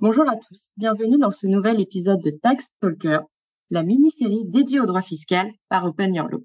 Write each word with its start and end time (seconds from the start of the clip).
Bonjour 0.00 0.30
à 0.30 0.36
tous, 0.36 0.70
bienvenue 0.76 1.18
dans 1.18 1.32
ce 1.32 1.48
nouvel 1.48 1.80
épisode 1.80 2.20
de 2.24 2.30
Tax 2.30 2.68
Talker, 2.80 3.18
la 3.70 3.82
mini-série 3.82 4.44
dédiée 4.46 4.78
au 4.78 4.86
droit 4.86 5.02
fiscal 5.02 5.50
par 5.68 5.86
Open 5.86 6.14
Your 6.14 6.28
Law. 6.28 6.44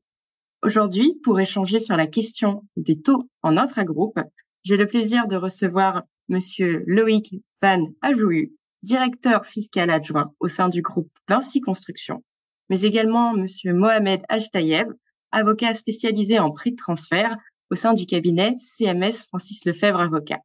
Aujourd'hui, 0.63 1.19
pour 1.23 1.39
échanger 1.39 1.79
sur 1.79 1.95
la 1.95 2.07
question 2.07 2.63
des 2.77 2.99
taux 2.99 3.29
en 3.43 3.55
intragroupe, 3.55 4.17
j'ai 4.63 4.75
le 4.75 4.87
plaisir 4.87 5.27
de 5.27 5.35
recevoir 5.35 6.01
Monsieur 6.29 6.83
Loïc 6.87 7.35
Van 7.61 7.89
Ajouhu, 8.01 8.55
directeur 8.81 9.45
fiscal 9.45 9.91
adjoint 9.91 10.33
au 10.39 10.47
sein 10.47 10.69
du 10.69 10.81
groupe 10.81 11.11
Vinci 11.29 11.61
Construction, 11.61 12.23
mais 12.71 12.81
également 12.81 13.33
Monsieur 13.35 13.71
Mohamed 13.75 14.23
Ajtayev, 14.29 14.87
avocat 15.29 15.75
spécialisé 15.75 16.39
en 16.39 16.49
prix 16.49 16.71
de 16.71 16.77
transfert 16.77 17.37
au 17.69 17.75
sein 17.75 17.93
du 17.93 18.07
cabinet 18.07 18.55
CMS 18.57 19.27
Francis 19.27 19.63
Lefebvre 19.65 19.99
Avocat. 19.99 20.39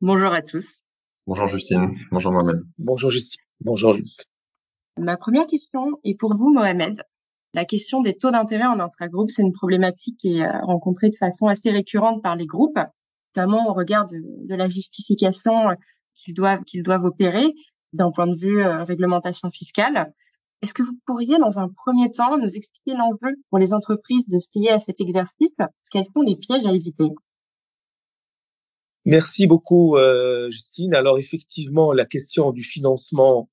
Bonjour 0.00 0.32
à 0.32 0.40
tous. 0.40 0.87
Bonjour 1.28 1.46
Justine. 1.46 1.94
Bonjour 2.10 2.32
Mohamed. 2.32 2.62
Bonjour 2.78 3.10
Justine. 3.10 3.42
Bonjour 3.60 3.92
Luc. 3.92 4.06
Ma 4.96 5.18
première 5.18 5.46
question 5.46 5.98
est 6.02 6.14
pour 6.14 6.34
vous, 6.34 6.50
Mohamed. 6.50 7.02
La 7.52 7.66
question 7.66 8.00
des 8.00 8.14
taux 8.14 8.30
d'intérêt 8.30 8.64
en 8.64 8.80
intragroupe, 8.80 9.28
c'est 9.28 9.42
une 9.42 9.52
problématique 9.52 10.16
qui 10.18 10.38
est 10.38 10.46
euh, 10.46 10.58
rencontrée 10.62 11.10
de 11.10 11.16
façon 11.16 11.46
assez 11.46 11.70
récurrente 11.70 12.22
par 12.22 12.34
les 12.34 12.46
groupes, 12.46 12.78
notamment 13.36 13.68
au 13.68 13.74
regard 13.74 14.06
de, 14.06 14.54
la 14.54 14.70
justification 14.70 15.68
euh, 15.68 15.74
qu'ils 16.14 16.32
doivent, 16.32 16.64
qu'ils 16.64 16.82
doivent 16.82 17.04
opérer 17.04 17.52
d'un 17.92 18.10
point 18.10 18.26
de 18.26 18.34
vue 18.34 18.62
euh, 18.62 18.84
réglementation 18.84 19.50
fiscale. 19.50 20.14
Est-ce 20.62 20.72
que 20.72 20.82
vous 20.82 20.96
pourriez, 21.04 21.36
dans 21.36 21.58
un 21.58 21.68
premier 21.68 22.10
temps, 22.10 22.38
nous 22.38 22.56
expliquer 22.56 22.96
l'enjeu 22.96 23.36
pour 23.50 23.58
les 23.58 23.74
entreprises 23.74 24.28
de 24.28 24.38
se 24.38 24.48
plier 24.48 24.70
à 24.70 24.78
cet 24.78 24.98
exercice? 25.02 25.56
Quels 25.90 26.06
sont 26.06 26.22
les 26.22 26.36
pièges 26.36 26.64
à 26.64 26.72
éviter? 26.72 27.10
Merci 29.08 29.46
beaucoup, 29.46 29.96
euh, 29.96 30.50
Justine. 30.50 30.92
Alors 30.92 31.18
effectivement, 31.18 31.94
la 31.94 32.04
question 32.04 32.52
du 32.52 32.62
financement 32.62 33.48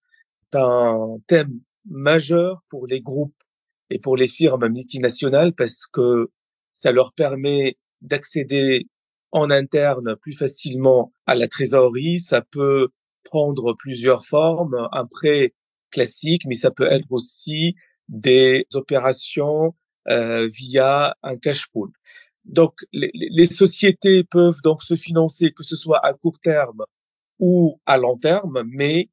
est 0.52 0.58
un 0.58 1.16
thème 1.28 1.62
majeur 1.86 2.61
pour 2.67 2.88
les 2.88 3.00
groupes 3.00 3.42
et 3.89 3.98
pour 3.98 4.17
les 4.17 4.28
firmes 4.28 4.67
multinationales 4.67 5.53
parce 5.53 5.88
que 5.88 6.30
ça 6.72 6.92
leur 6.92 7.14
permet 7.14 7.78
d'accéder 8.02 8.89
en 9.31 9.50
interne 9.50 10.17
plus 10.17 10.33
facilement 10.33 11.14
à 11.26 11.36
la 11.36 11.48
trésorerie. 11.48 12.20
Ça 12.20 12.42
peut 12.42 12.89
prendre 13.23 13.73
plusieurs 13.78 14.26
formes, 14.26 14.89
un 14.92 15.06
prêt 15.06 15.53
classique, 15.89 16.42
mais 16.48 16.56
ça 16.56 16.70
peut 16.70 16.92
être 16.92 17.08
aussi 17.11 17.76
des 18.09 18.67
opérations 18.73 19.73
euh, 20.09 20.48
via 20.48 21.16
un 21.23 21.38
cash 21.38 21.67
pool. 21.72 21.94
Donc, 22.46 22.86
les, 22.94 23.46
sociétés 23.48 24.24
peuvent 24.24 24.62
donc 24.64 24.84
se 24.84 24.96
financer, 24.96 25.52
que 25.52 25.64
ce 25.64 25.76
soit 25.76 26.06
à 26.06 26.14
court 26.14 26.40
terme 26.40 26.84
ou 27.40 27.80
à 27.86 27.98
long 27.98 28.18
terme, 28.18 28.64
mais 28.68 29.10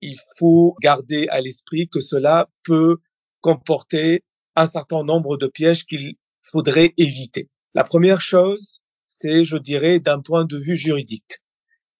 il 0.00 0.18
faut 0.38 0.74
garder 0.82 1.28
à 1.28 1.40
l'esprit 1.40 1.88
que 1.88 2.00
cela 2.00 2.48
peut 2.64 2.96
comporter 3.40 4.24
un 4.56 4.66
certain 4.66 5.04
nombre 5.04 5.36
de 5.36 5.46
pièges 5.46 5.84
qu'il 5.84 6.14
faudrait 6.42 6.92
éviter. 6.96 7.48
La 7.74 7.84
première 7.84 8.20
chose, 8.20 8.80
c'est, 9.06 9.44
je 9.44 9.56
dirais, 9.58 10.00
d'un 10.00 10.20
point 10.20 10.44
de 10.44 10.56
vue 10.56 10.76
juridique. 10.76 11.38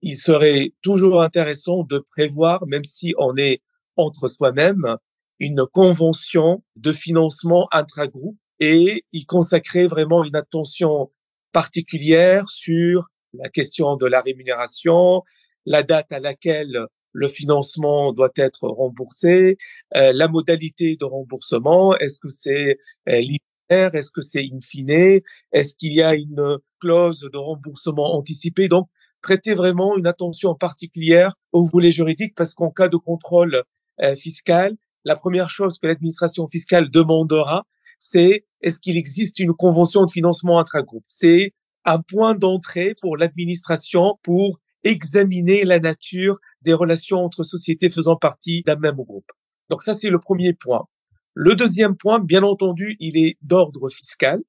Il 0.00 0.17
serait 0.17 0.73
toujours 0.83 1.23
intéressant 1.23 1.84
de 1.84 1.98
prévoir, 1.98 2.67
même 2.67 2.84
si 2.84 3.15
on 3.19 3.37
est 3.37 3.61
entre 3.97 4.28
soi-même, 4.28 4.97
une 5.39 5.65
convention 5.67 6.62
de 6.77 6.93
financement 6.93 7.69
intragroupe 7.73 8.39
et 8.62 9.05
y 9.12 9.27
consacrer 9.27 9.88
vraiment 9.88 10.22
une 10.22 10.36
attention 10.36 11.10
particulière 11.50 12.48
sur 12.48 13.08
la 13.34 13.48
question 13.48 13.96
de 13.96 14.06
la 14.06 14.20
rémunération, 14.20 15.22
la 15.66 15.82
date 15.82 16.12
à 16.12 16.20
laquelle 16.20 16.86
le 17.12 17.28
financement 17.28 18.12
doit 18.12 18.30
être 18.36 18.69
remboursé, 18.69 19.58
euh, 19.96 20.12
la 20.14 20.28
modalité 20.28 20.96
de 20.96 21.04
remboursement, 21.04 21.96
est-ce 21.96 22.20
que 22.20 22.28
c'est 22.28 22.78
euh, 23.08 23.20
linéaire, 23.20 23.94
est-ce 23.96 24.12
que 24.12 24.20
c'est 24.20 24.44
in 24.44 24.60
fine, 24.62 25.20
est-ce 25.53 25.75
qu'il 25.75 25.94
y 25.94 26.03
a 26.03 26.14
une 26.14 26.58
clause 26.81 27.28
de 27.32 27.38
remboursement 27.38 28.16
anticipé? 28.16 28.69
Donc, 28.69 28.88
prêtez 29.22 29.54
vraiment 29.54 29.97
une 29.97 30.06
attention 30.06 30.54
particulière 30.54 31.34
au 31.50 31.66
volet 31.66 31.91
juridique 31.91 32.34
parce 32.37 32.54
qu'en 32.54 32.70
cas 32.70 32.88
de 32.88 32.97
contrôle 32.97 33.64
euh, 34.03 34.14
fiscal, 34.14 34.76
la 35.04 35.16
première 35.16 35.50
chose 35.50 35.78
que 35.81 35.88
l'administration 35.88 36.48
fiscale 36.48 36.91
demandera, 36.91 37.66
c'est 38.02 38.46
est-ce 38.60 38.80
qu'il 38.80 38.96
existe 38.96 39.38
une 39.38 39.52
convention 39.52 40.04
de 40.04 40.10
financement 40.10 40.58
intragroupe? 40.58 41.04
C'est 41.06 41.52
un 41.84 42.00
point 42.00 42.34
d'entrée 42.34 42.94
pour 43.00 43.16
l'administration 43.16 44.18
pour 44.22 44.60
examiner 44.84 45.64
la 45.64 45.78
nature 45.78 46.38
des 46.62 46.72
relations 46.72 47.24
entre 47.24 47.42
sociétés 47.42 47.90
faisant 47.90 48.16
partie 48.16 48.62
d'un 48.62 48.76
même 48.76 48.96
groupe. 48.96 49.30
Donc 49.70 49.82
ça, 49.82 49.94
c'est 49.94 50.10
le 50.10 50.18
premier 50.18 50.52
point. 50.52 50.86
Le 51.34 51.54
deuxième 51.54 51.96
point, 51.96 52.18
bien 52.18 52.42
entendu, 52.42 52.96
il 53.00 53.16
est 53.16 53.36
d'ordre 53.40 53.88
fiscal. 53.88 54.40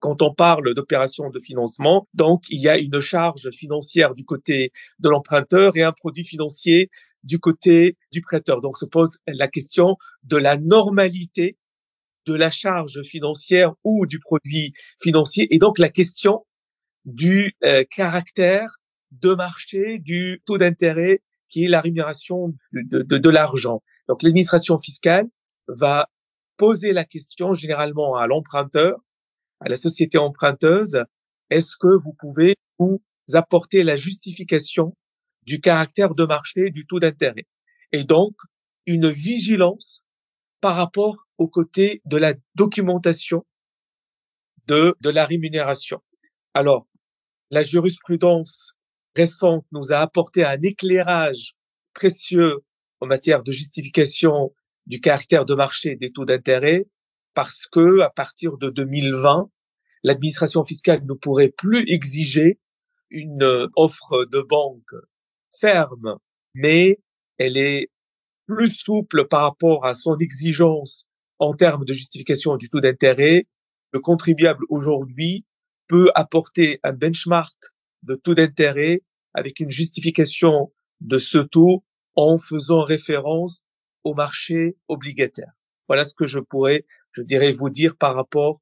Quand 0.00 0.22
on 0.22 0.32
parle 0.32 0.74
d'opérations 0.74 1.28
de 1.28 1.40
financement, 1.40 2.04
donc 2.14 2.44
il 2.50 2.60
y 2.60 2.68
a 2.68 2.78
une 2.78 3.00
charge 3.00 3.50
financière 3.50 4.14
du 4.14 4.24
côté 4.24 4.70
de 5.00 5.08
l'emprunteur 5.08 5.76
et 5.76 5.82
un 5.82 5.92
produit 5.92 6.24
financier 6.24 6.88
du 7.24 7.40
côté 7.40 7.96
du 8.12 8.20
prêteur. 8.20 8.60
Donc 8.60 8.78
se 8.78 8.84
pose 8.84 9.18
la 9.26 9.48
question 9.48 9.96
de 10.22 10.36
la 10.36 10.56
normalité 10.56 11.56
de 12.28 12.34
la 12.34 12.50
charge 12.50 13.02
financière 13.02 13.72
ou 13.84 14.06
du 14.06 14.18
produit 14.20 14.74
financier 15.00 15.48
et 15.50 15.58
donc 15.58 15.78
la 15.78 15.88
question 15.88 16.44
du 17.04 17.56
euh, 17.64 17.84
caractère 17.90 18.76
de 19.12 19.32
marché 19.34 19.98
du 19.98 20.42
taux 20.44 20.58
d'intérêt 20.58 21.22
qui 21.48 21.64
est 21.64 21.68
la 21.68 21.80
rémunération 21.80 22.54
de, 22.72 23.02
de, 23.02 23.18
de 23.18 23.30
l'argent. 23.30 23.82
Donc 24.08 24.22
l'administration 24.22 24.76
fiscale 24.78 25.26
va 25.68 26.08
poser 26.58 26.92
la 26.92 27.04
question 27.04 27.54
généralement 27.54 28.16
à 28.16 28.26
l'emprunteur, 28.26 28.98
à 29.60 29.68
la 29.70 29.76
société 29.76 30.18
emprunteuse, 30.18 31.04
est-ce 31.48 31.76
que 31.80 31.96
vous 32.04 32.14
pouvez 32.20 32.56
vous 32.78 33.00
apporter 33.32 33.84
la 33.84 33.96
justification 33.96 34.94
du 35.44 35.60
caractère 35.60 36.14
de 36.14 36.24
marché 36.26 36.70
du 36.70 36.86
taux 36.86 37.00
d'intérêt? 37.00 37.46
Et 37.92 38.04
donc 38.04 38.34
une 38.84 39.08
vigilance 39.08 40.02
par 40.60 40.76
rapport 40.76 41.26
aux 41.38 41.48
côtés 41.48 42.02
de 42.04 42.16
la 42.16 42.34
documentation 42.54 43.44
de, 44.66 44.94
de 45.00 45.10
la 45.10 45.24
rémunération. 45.24 46.02
Alors, 46.54 46.86
la 47.50 47.62
jurisprudence 47.62 48.74
récente 49.16 49.64
nous 49.72 49.92
a 49.92 49.96
apporté 49.96 50.44
un 50.44 50.60
éclairage 50.62 51.54
précieux 51.94 52.64
en 53.00 53.06
matière 53.06 53.42
de 53.42 53.52
justification 53.52 54.52
du 54.86 55.00
caractère 55.00 55.44
de 55.44 55.54
marché 55.54 55.96
des 55.96 56.12
taux 56.12 56.24
d'intérêt 56.24 56.86
parce 57.34 57.66
que 57.66 58.00
à 58.00 58.10
partir 58.10 58.56
de 58.58 58.70
2020, 58.70 59.50
l'administration 60.02 60.64
fiscale 60.64 61.04
ne 61.04 61.14
pourrait 61.14 61.50
plus 61.56 61.84
exiger 61.88 62.58
une 63.10 63.68
offre 63.76 64.24
de 64.24 64.40
banque 64.40 64.94
ferme, 65.60 66.18
mais 66.54 67.00
elle 67.38 67.56
est 67.56 67.90
plus 68.48 68.72
souple 68.72 69.28
par 69.28 69.42
rapport 69.42 69.84
à 69.84 69.94
son 69.94 70.16
exigence 70.18 71.06
en 71.38 71.54
termes 71.54 71.84
de 71.84 71.92
justification 71.92 72.56
du 72.56 72.70
taux 72.70 72.80
d'intérêt, 72.80 73.46
le 73.92 74.00
contribuable 74.00 74.64
aujourd'hui 74.70 75.44
peut 75.86 76.10
apporter 76.14 76.80
un 76.82 76.92
benchmark 76.92 77.56
de 78.02 78.14
taux 78.14 78.34
d'intérêt 78.34 79.02
avec 79.34 79.60
une 79.60 79.70
justification 79.70 80.72
de 81.00 81.18
ce 81.18 81.38
taux 81.38 81.84
en 82.16 82.38
faisant 82.38 82.82
référence 82.82 83.64
au 84.02 84.14
marché 84.14 84.76
obligataire. 84.88 85.52
Voilà 85.86 86.04
ce 86.04 86.14
que 86.14 86.26
je 86.26 86.38
pourrais, 86.38 86.84
je 87.12 87.22
dirais, 87.22 87.52
vous 87.52 87.70
dire 87.70 87.96
par 87.96 88.14
rapport 88.14 88.60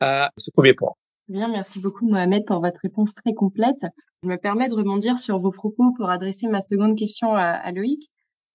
à 0.00 0.30
ce 0.36 0.50
premier 0.50 0.74
point. 0.74 0.92
Bien, 1.28 1.48
merci 1.48 1.80
beaucoup 1.80 2.06
Mohamed 2.08 2.44
pour 2.44 2.60
votre 2.60 2.80
réponse 2.82 3.14
très 3.14 3.34
complète. 3.34 3.86
Je 4.22 4.28
me 4.28 4.36
permets 4.36 4.68
de 4.68 4.74
rebondir 4.74 5.18
sur 5.18 5.38
vos 5.38 5.50
propos 5.50 5.92
pour 5.96 6.10
adresser 6.10 6.48
ma 6.48 6.62
seconde 6.62 6.98
question 6.98 7.34
à, 7.34 7.50
à 7.50 7.72
Loïc. 7.72 8.10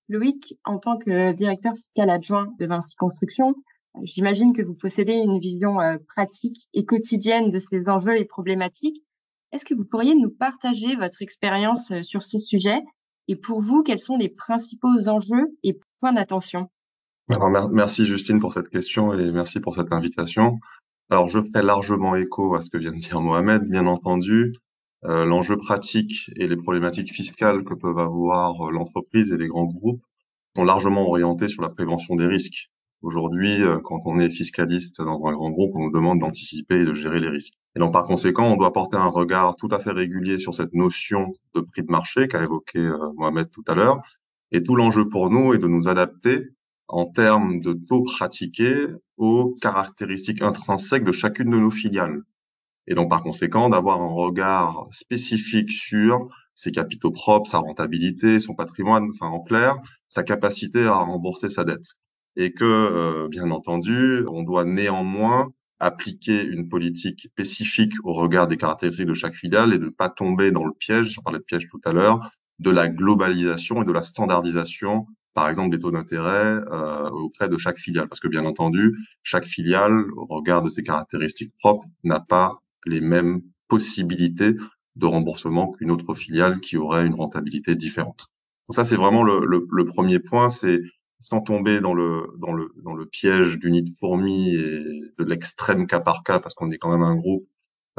Loïc, 0.09 0.57
en 0.65 0.79
tant 0.79 0.97
que 0.97 1.31
directeur 1.33 1.73
fiscal 1.75 2.09
adjoint 2.09 2.53
de 2.59 2.65
Vinci 2.65 2.95
Construction, 2.95 3.55
j'imagine 4.03 4.53
que 4.53 4.61
vous 4.61 4.75
possédez 4.75 5.13
une 5.13 5.39
vision 5.39 5.79
euh, 5.79 5.97
pratique 6.07 6.67
et 6.73 6.85
quotidienne 6.85 7.51
de 7.51 7.61
ces 7.71 7.89
enjeux 7.89 8.17
et 8.17 8.25
problématiques. 8.25 9.03
Est-ce 9.51 9.65
que 9.65 9.73
vous 9.73 9.85
pourriez 9.85 10.15
nous 10.15 10.29
partager 10.31 10.95
votre 10.95 11.21
expérience 11.21 11.91
euh, 11.91 12.03
sur 12.03 12.23
ce 12.23 12.37
sujet? 12.37 12.81
Et 13.27 13.35
pour 13.35 13.61
vous, 13.61 13.83
quels 13.83 13.99
sont 13.99 14.17
les 14.17 14.29
principaux 14.29 15.07
enjeux 15.07 15.57
et 15.63 15.79
points 15.99 16.13
d'attention? 16.13 16.69
Alors, 17.29 17.69
merci 17.69 18.05
Justine 18.05 18.39
pour 18.39 18.51
cette 18.51 18.67
question 18.67 19.13
et 19.13 19.31
merci 19.31 19.61
pour 19.61 19.75
cette 19.75 19.93
invitation. 19.93 20.59
Alors, 21.09 21.29
je 21.29 21.39
ferai 21.39 21.63
largement 21.63 22.15
écho 22.15 22.55
à 22.55 22.61
ce 22.61 22.69
que 22.69 22.77
vient 22.77 22.91
de 22.91 22.97
dire 22.97 23.21
Mohamed, 23.21 23.69
bien 23.69 23.87
entendu. 23.87 24.51
Euh, 25.05 25.25
l'enjeu 25.25 25.57
pratique 25.57 26.31
et 26.37 26.47
les 26.47 26.55
problématiques 26.55 27.11
fiscales 27.11 27.65
que 27.65 27.73
peuvent 27.73 27.99
avoir 27.99 28.67
euh, 28.67 28.71
l'entreprise 28.71 29.33
et 29.33 29.37
les 29.37 29.47
grands 29.47 29.65
groupes 29.65 30.01
sont 30.55 30.63
largement 30.63 31.07
orientés 31.09 31.49
sur 31.49 31.61
la 31.61 31.69
prévention 31.69 32.15
des 32.15 32.25
risques. 32.25 32.69
Aujourd'hui, 33.01 33.61
euh, 33.61 33.79
quand 33.83 33.99
on 34.05 34.19
est 34.19 34.29
fiscaliste 34.29 35.01
dans 35.01 35.25
un 35.25 35.33
grand 35.33 35.49
groupe, 35.49 35.71
on 35.75 35.83
nous 35.83 35.91
demande 35.91 36.19
d'anticiper 36.19 36.81
et 36.81 36.85
de 36.85 36.93
gérer 36.93 37.19
les 37.19 37.27
risques. 37.27 37.55
Et 37.75 37.79
donc, 37.79 37.91
par 37.91 38.05
conséquent, 38.05 38.45
on 38.45 38.55
doit 38.55 38.71
porter 38.71 38.95
un 38.95 39.07
regard 39.07 39.57
tout 39.57 39.67
à 39.71 39.79
fait 39.79 39.91
régulier 39.91 40.37
sur 40.37 40.53
cette 40.53 40.73
notion 40.73 41.33
de 41.53 41.59
prix 41.59 41.81
de 41.83 41.91
marché 41.91 42.29
qu'a 42.29 42.41
évoqué 42.41 42.79
Mohamed 43.17 43.49
tout 43.51 43.63
à 43.67 43.73
l'heure. 43.73 44.01
Et 44.51 44.61
tout 44.61 44.75
l'enjeu 44.75 45.07
pour 45.09 45.29
nous 45.29 45.53
est 45.53 45.57
de 45.57 45.67
nous 45.67 45.89
adapter 45.89 46.49
en 46.87 47.07
termes 47.07 47.59
de 47.59 47.73
taux 47.73 48.03
pratiqués 48.03 48.85
aux 49.17 49.55
caractéristiques 49.61 50.41
intrinsèques 50.41 51.03
de 51.03 51.11
chacune 51.11 51.49
de 51.49 51.57
nos 51.57 51.71
filiales. 51.71 52.21
Et 52.87 52.95
donc, 52.95 53.09
par 53.09 53.23
conséquent, 53.23 53.69
d'avoir 53.69 54.01
un 54.01 54.11
regard 54.11 54.87
spécifique 54.91 55.71
sur 55.71 56.27
ses 56.53 56.71
capitaux 56.71 57.11
propres, 57.11 57.47
sa 57.47 57.59
rentabilité, 57.59 58.39
son 58.39 58.55
patrimoine, 58.55 59.09
enfin, 59.09 59.27
en 59.27 59.41
clair, 59.41 59.77
sa 60.07 60.23
capacité 60.23 60.83
à 60.83 60.95
rembourser 60.95 61.49
sa 61.49 61.63
dette. 61.63 61.95
Et 62.35 62.51
que, 62.51 62.65
euh, 62.65 63.27
bien 63.29 63.51
entendu, 63.51 64.25
on 64.29 64.43
doit 64.43 64.65
néanmoins 64.65 65.49
appliquer 65.79 66.43
une 66.43 66.67
politique 66.67 67.21
spécifique 67.31 67.93
au 68.03 68.13
regard 68.13 68.47
des 68.47 68.57
caractéristiques 68.57 69.07
de 69.07 69.13
chaque 69.13 69.35
filiale 69.35 69.73
et 69.73 69.79
de 69.79 69.85
ne 69.85 69.91
pas 69.91 70.09
tomber 70.09 70.51
dans 70.51 70.63
le 70.63 70.73
piège, 70.73 71.17
on 71.19 71.21
parlait 71.21 71.39
de 71.39 71.43
piège 71.43 71.67
tout 71.67 71.81
à 71.85 71.91
l'heure, 71.91 72.19
de 72.59 72.69
la 72.69 72.87
globalisation 72.87 73.81
et 73.81 73.85
de 73.85 73.91
la 73.91 74.03
standardisation 74.03 75.07
par 75.33 75.49
exemple 75.49 75.71
des 75.71 75.79
taux 75.79 75.91
d'intérêt 75.91 76.61
euh, 76.71 77.09
auprès 77.09 77.49
de 77.49 77.57
chaque 77.57 77.77
filiale. 77.77 78.07
Parce 78.07 78.19
que 78.19 78.27
bien 78.27 78.45
entendu, 78.45 78.95
chaque 79.23 79.45
filiale, 79.45 80.05
au 80.15 80.25
regard 80.25 80.61
de 80.61 80.69
ses 80.69 80.83
caractéristiques 80.83 81.53
propres, 81.59 81.85
n'a 82.03 82.19
pas 82.19 82.62
les 82.85 83.01
mêmes 83.01 83.41
possibilités 83.67 84.55
de 84.95 85.05
remboursement 85.05 85.71
qu'une 85.71 85.91
autre 85.91 86.13
filiale 86.13 86.59
qui 86.59 86.77
aurait 86.77 87.05
une 87.05 87.15
rentabilité 87.15 87.75
différente. 87.75 88.27
Donc 88.67 88.75
ça, 88.75 88.83
c'est 88.83 88.95
vraiment 88.95 89.23
le, 89.23 89.45
le, 89.45 89.65
le, 89.69 89.85
premier 89.85 90.19
point, 90.19 90.49
c'est 90.49 90.79
sans 91.19 91.41
tomber 91.41 91.81
dans 91.81 91.93
le 91.93 92.27
dans 92.37 92.53
le 92.53 92.71
dans 92.83 92.93
le 92.93 93.05
piège 93.05 93.57
du 93.57 93.71
nid 93.71 93.81
de 93.81 93.89
fourmis 93.89 94.55
et 94.55 94.79
de 95.17 95.23
l'extrême 95.23 95.87
cas 95.87 95.99
par 95.99 96.23
cas, 96.23 96.39
parce 96.39 96.53
qu'on 96.53 96.71
est 96.71 96.77
quand 96.77 96.91
même 96.91 97.03
un 97.03 97.15
groupe 97.15 97.47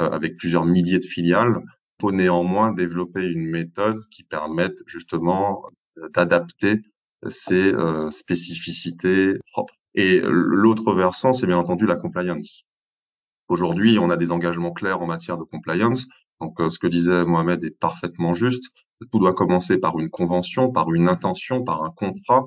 euh, 0.01 0.09
avec 0.11 0.37
plusieurs 0.37 0.65
milliers 0.67 0.99
de 0.99 1.05
filiales, 1.05 1.61
faut 2.01 2.13
néanmoins 2.13 2.73
développer 2.73 3.27
une 3.31 3.49
méthode 3.49 4.01
qui 4.11 4.25
permette 4.25 4.79
justement 4.87 5.65
d'adapter 6.15 6.81
ces 7.29 7.73
euh, 7.73 8.11
spécificités 8.11 9.35
propres. 9.53 9.75
Et 9.95 10.21
l'autre 10.25 10.93
versant, 10.95 11.33
c'est 11.33 11.47
bien 11.47 11.59
entendu 11.59 11.87
la 11.87 11.97
compliance. 11.97 12.65
Aujourd'hui, 13.49 13.99
on 13.99 14.11
a 14.11 14.17
des 14.17 14.33
engagements 14.33 14.73
clairs 14.73 15.03
en 15.03 15.07
matière 15.07 15.39
de 15.39 15.45
compliance. 15.45 16.07
Donc, 16.41 16.61
euh, 16.61 16.71
ce 16.71 16.79
que 16.79 16.87
disait 16.87 17.25
Mohamed 17.25 17.63
est 17.65 17.79
parfaitement 17.79 18.35
juste. 18.35 18.73
Tout 19.13 19.19
doit 19.19 19.35
commencer 19.35 19.79
par 19.79 19.99
une 19.99 20.09
convention, 20.09 20.71
par 20.71 20.93
une 20.93 21.09
intention, 21.09 21.63
par 21.63 21.83
un 21.83 21.91
contrat. 21.91 22.47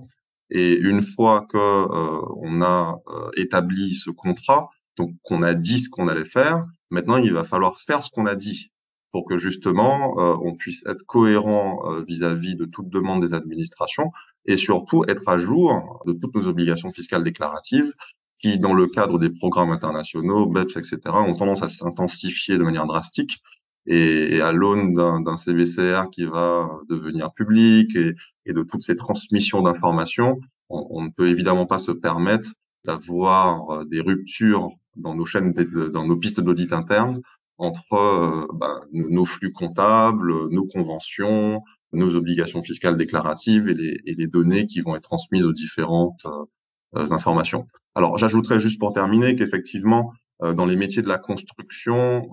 Et 0.50 0.76
une 0.76 1.02
fois 1.02 1.46
que 1.50 1.58
euh, 1.58 2.22
on 2.42 2.62
a 2.62 3.00
établi 3.36 3.96
ce 3.96 4.12
contrat, 4.12 4.70
donc 4.98 5.12
qu'on 5.22 5.44
a 5.44 5.54
dit 5.54 5.80
ce 5.80 5.90
qu'on 5.90 6.08
allait 6.08 6.26
faire, 6.26 6.62
maintenant 6.90 7.18
il 7.18 7.34
va 7.34 7.44
falloir 7.44 7.76
faire 7.78 8.02
ce 8.02 8.10
qu'on 8.10 8.26
a 8.26 8.36
dit 8.36 8.72
pour 9.12 9.26
que 9.26 9.38
justement 9.38 10.20
euh, 10.20 10.36
on 10.42 10.56
puisse 10.56 10.86
être 10.86 11.04
cohérent 11.06 11.82
euh, 11.86 12.04
vis-à-vis 12.08 12.56
de 12.56 12.66
toute 12.66 12.90
demande 12.90 13.22
des 13.22 13.34
administrations 13.34 14.12
et 14.46 14.58
surtout 14.58 15.04
être 15.08 15.28
à 15.28 15.38
jour 15.38 16.02
de 16.06 16.14
toutes 16.14 16.36
nos 16.36 16.48
obligations 16.48 16.92
fiscales 16.92 17.24
déclaratives 17.24 17.94
qui, 18.40 18.60
dans 18.60 18.74
le 18.74 18.88
cadre 18.88 19.20
des 19.20 19.30
programmes 19.30 19.72
internationaux, 19.72 20.46
BEPS, 20.48 20.78
etc., 20.78 21.00
ont 21.06 21.36
tendance 21.36 21.64
à 21.64 21.70
s'intensifier 21.70 22.58
de 22.58 22.64
manière 22.64 22.86
drastique. 22.86 23.38
Et, 23.86 24.42
à 24.42 24.52
l'aune 24.52 24.94
d'un 24.94 25.38
CVCR 25.38 26.10
qui 26.12 26.26
va 26.26 26.70
devenir 26.90 27.32
public 27.34 27.96
et, 27.96 28.14
et 28.46 28.54
de 28.54 28.64
toutes 28.64 28.82
ces 28.82 28.96
transmissions 28.96 29.62
d'informations, 29.62 30.40
on, 30.70 31.02
ne 31.02 31.10
peut 31.10 31.30
évidemment 31.30 31.66
pas 31.66 31.80
se 31.80 31.92
permettre 31.92 32.50
d'avoir 32.86 33.70
euh, 33.70 33.86
des 33.86 34.02
ruptures 34.02 34.70
dans 34.96 35.16
nos 35.16 35.26
chaînes, 35.26 35.54
dans 35.54 36.06
nos 36.06 36.18
pistes 36.18 36.40
d'audit 36.40 36.74
interne 36.74 37.22
entre 37.58 37.94
euh, 37.94 38.48
ben, 38.54 38.82
nos 38.92 39.26
flux 39.26 39.52
comptables, 39.52 40.50
nos 40.50 40.66
conventions, 40.66 41.62
nos 41.94 42.16
obligations 42.16 42.62
fiscales 42.62 42.98
déclaratives 42.98 43.68
et 43.68 43.74
les, 43.74 44.02
et 44.06 44.16
les 44.16 44.28
données 44.28 44.68
qui 44.68 44.82
vont 44.82 44.96
être 44.96 45.04
transmises 45.04 45.46
aux 45.46 45.54
différentes 45.54 46.26
euh, 46.26 46.46
informations. 46.94 47.68
Alors 47.96 48.18
j'ajouterais 48.18 48.60
juste 48.60 48.80
pour 48.80 48.94
terminer 48.94 49.36
qu'effectivement, 49.36 50.14
euh, 50.44 50.54
dans 50.54 50.66
les 50.66 50.76
métiers 50.76 51.02
de 51.02 51.08
la 51.08 51.18
construction, 51.18 52.30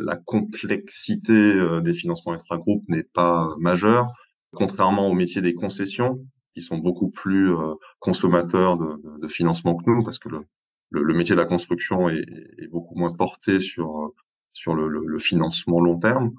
la 0.00 0.16
complexité 0.16 1.54
des 1.82 1.92
financements 1.92 2.32
intra-groupes 2.32 2.84
n'est 2.88 3.04
pas 3.04 3.48
majeure, 3.58 4.08
contrairement 4.52 5.08
aux 5.08 5.14
métiers 5.14 5.42
des 5.42 5.54
concessions, 5.54 6.24
qui 6.54 6.62
sont 6.62 6.78
beaucoup 6.78 7.10
plus 7.10 7.52
consommateurs 7.98 8.76
de, 8.76 9.20
de, 9.20 9.28
financement 9.28 9.74
que 9.74 9.90
nous, 9.90 10.04
parce 10.04 10.18
que 10.18 10.28
le, 10.28 10.46
le, 10.90 11.14
métier 11.14 11.34
de 11.34 11.40
la 11.40 11.46
construction 11.46 12.08
est, 12.08 12.24
est, 12.58 12.68
beaucoup 12.68 12.94
moins 12.94 13.12
porté 13.12 13.58
sur 13.58 14.12
sur 14.54 14.74
le, 14.74 14.88
le, 14.88 15.18
financement 15.18 15.80
long 15.80 15.98
terme. 15.98 16.32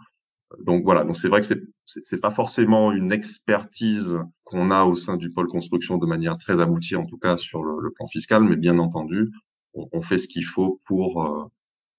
Donc 0.63 0.83
voilà, 0.83 1.03
donc 1.03 1.17
c'est 1.17 1.27
vrai 1.27 1.41
que 1.41 1.45
c'est 1.45 1.61
c'est 1.85 2.19
pas 2.19 2.31
forcément 2.31 2.91
une 2.91 3.11
expertise 3.11 4.19
qu'on 4.43 4.71
a 4.71 4.85
au 4.85 4.95
sein 4.95 5.17
du 5.17 5.31
pôle 5.31 5.47
construction 5.47 5.97
de 5.97 6.05
manière 6.05 6.37
très 6.37 6.59
aboutie, 6.59 6.95
en 6.95 7.05
tout 7.05 7.17
cas 7.17 7.37
sur 7.37 7.63
le, 7.63 7.91
plan 7.91 8.07
fiscal, 8.07 8.43
mais 8.43 8.55
bien 8.55 8.79
entendu, 8.79 9.31
on, 9.73 10.01
fait 10.01 10.17
ce 10.17 10.27
qu'il 10.27 10.45
faut 10.45 10.79
pour 10.85 11.23
euh, 11.23 11.45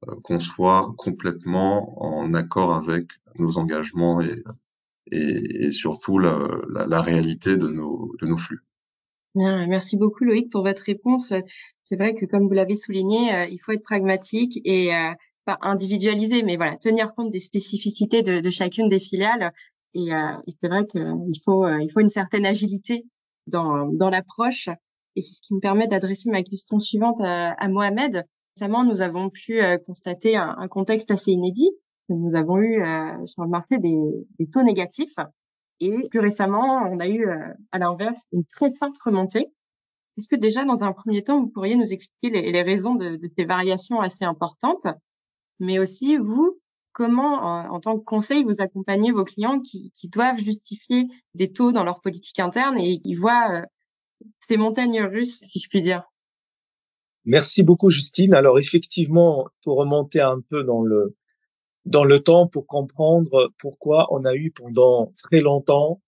euh, 0.09 0.15
qu'on 0.23 0.39
soit 0.39 0.93
complètement 0.97 2.03
en 2.03 2.35
accord 2.35 2.75
avec 2.75 3.11
nos 3.39 3.59
engagements 3.59 4.21
et, 4.21 4.43
et, 5.13 5.67
et 5.67 5.73
surtout 5.73 6.19
la, 6.19 6.49
la, 6.89 7.03
réalité 7.03 7.57
de 7.57 7.69
nos, 7.69 8.15
de 8.21 8.27
nos 8.27 8.37
flux. 8.37 8.61
Bien, 9.35 9.67
merci 9.67 9.97
beaucoup 9.97 10.25
Loïc 10.25 10.51
pour 10.51 10.65
votre 10.65 10.83
réponse. 10.83 11.33
C'est 11.81 11.97
vrai 11.97 12.15
que 12.15 12.25
comme 12.25 12.49
vous 12.49 12.55
l'avez 12.55 12.77
souligné, 12.77 13.33
euh, 13.35 13.47
il 13.47 13.59
faut 13.59 13.73
être 13.73 13.83
pragmatique 13.83 14.61
et 14.65 14.91
pas 15.47 15.59
individualiser, 15.63 16.43
mais 16.43 16.57
voilà, 16.57 16.77
tenir 16.77 17.15
compte 17.15 17.31
des 17.31 17.41
spécificités 17.41 18.23
de, 18.23 18.41
de 18.41 18.51
chacune 18.51 18.89
des 18.89 19.01
filiales. 19.01 19.53
Et, 19.95 20.13
euh, 20.13 20.33
c'est 20.61 20.69
vrai 20.69 20.87
qu'il 20.87 21.41
faut, 21.43 21.65
euh, 21.65 21.81
il 21.81 21.91
faut 21.91 22.01
une 22.01 22.11
certaine 22.11 22.45
agilité 22.45 23.07
dans, 23.47 23.87
dans 23.87 24.11
l'approche. 24.11 24.69
Et 25.15 25.23
c'est 25.23 25.35
ce 25.35 25.41
qui 25.43 25.55
me 25.55 25.61
permet 25.61 25.87
d'adresser 25.87 26.29
ma 26.31 26.43
question 26.43 26.79
suivante 26.79 27.21
à, 27.21 27.53
à 27.53 27.69
Mohamed. 27.69 28.27
Récemment, 28.57 28.85
nous 28.85 29.01
avons 29.01 29.31
pu 29.31 29.63
euh, 29.63 29.79
constater 29.79 30.37
un, 30.37 30.69
contexte 30.69 31.11
assez 31.11 31.31
inédit. 31.31 31.71
Nous 32.09 32.35
avons 32.35 32.59
eu 32.59 32.83
euh, 32.83 33.25
sur 33.25 33.45
le 33.45 33.49
marché 33.49 33.79
des, 33.79 33.97
des, 34.39 34.49
taux 34.51 34.63
négatifs. 34.63 35.17
Et 35.81 36.09
plus 36.11 36.21
récemment, 36.21 36.83
on 36.91 36.99
a 37.01 37.09
eu 37.09 37.29
à 37.71 37.79
l'inverse 37.79 38.23
une 38.33 38.45
très 38.47 38.71
forte 38.71 38.97
remontée. 39.05 39.53
Est-ce 40.17 40.29
que 40.29 40.37
déjà, 40.37 40.65
dans 40.65 40.81
un 40.81 40.93
premier 40.93 41.23
temps, 41.23 41.41
vous 41.41 41.49
pourriez 41.49 41.77
nous 41.77 41.93
expliquer 41.93 42.31
les, 42.31 42.51
les 42.51 42.63
raisons 42.63 42.95
de, 42.95 43.17
de, 43.17 43.31
ces 43.37 43.45
variations 43.45 44.01
assez 44.01 44.25
importantes? 44.25 44.87
Mais 45.61 45.79
aussi 45.79 46.17
vous, 46.17 46.61
comment, 46.93 47.71
en, 47.73 47.81
tant 47.81 47.99
que 47.99 48.05
conseil, 48.05 48.45
vous 48.45 48.61
accompagnez 48.61 49.13
vos 49.13 49.25
clients 49.25 49.61
qui, 49.61 49.91
qui, 49.93 50.09
doivent 50.09 50.39
justifier 50.39 51.05
des 51.35 51.53
taux 51.53 51.73
dans 51.73 51.85
leur 51.85 52.01
politique 52.01 52.39
interne 52.41 52.79
et 52.79 53.01
qui 53.01 53.15
voient 53.15 53.61
euh, 53.61 53.63
ces 54.41 54.57
montagnes 54.57 55.03
russes, 55.03 55.39
si 55.41 55.59
je 55.59 55.69
puis 55.69 55.83
dire. 55.83 56.05
Merci 57.25 57.63
beaucoup, 57.63 57.91
Justine. 57.91 58.35
Alors, 58.35 58.59
effectivement, 58.59 59.47
pour 59.63 59.79
remonter 59.79 60.21
un 60.21 60.41
peu 60.41 60.63
dans 60.63 60.83
le, 60.83 61.17
dans 61.85 62.05
le 62.05 62.21
temps 62.21 62.47
pour 62.47 62.67
comprendre 62.67 63.53
pourquoi 63.59 64.07
on 64.11 64.25
a 64.25 64.35
eu 64.35 64.53
pendant 64.53 65.13
très 65.23 65.41
longtemps 65.41 66.01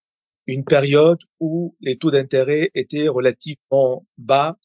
une 0.47 0.65
période 0.65 1.19
où 1.41 1.77
les 1.81 1.99
taux 1.99 2.11
d'intérêt 2.11 2.71
étaient 2.75 3.09
relativement 3.09 4.07
bas 4.17 4.59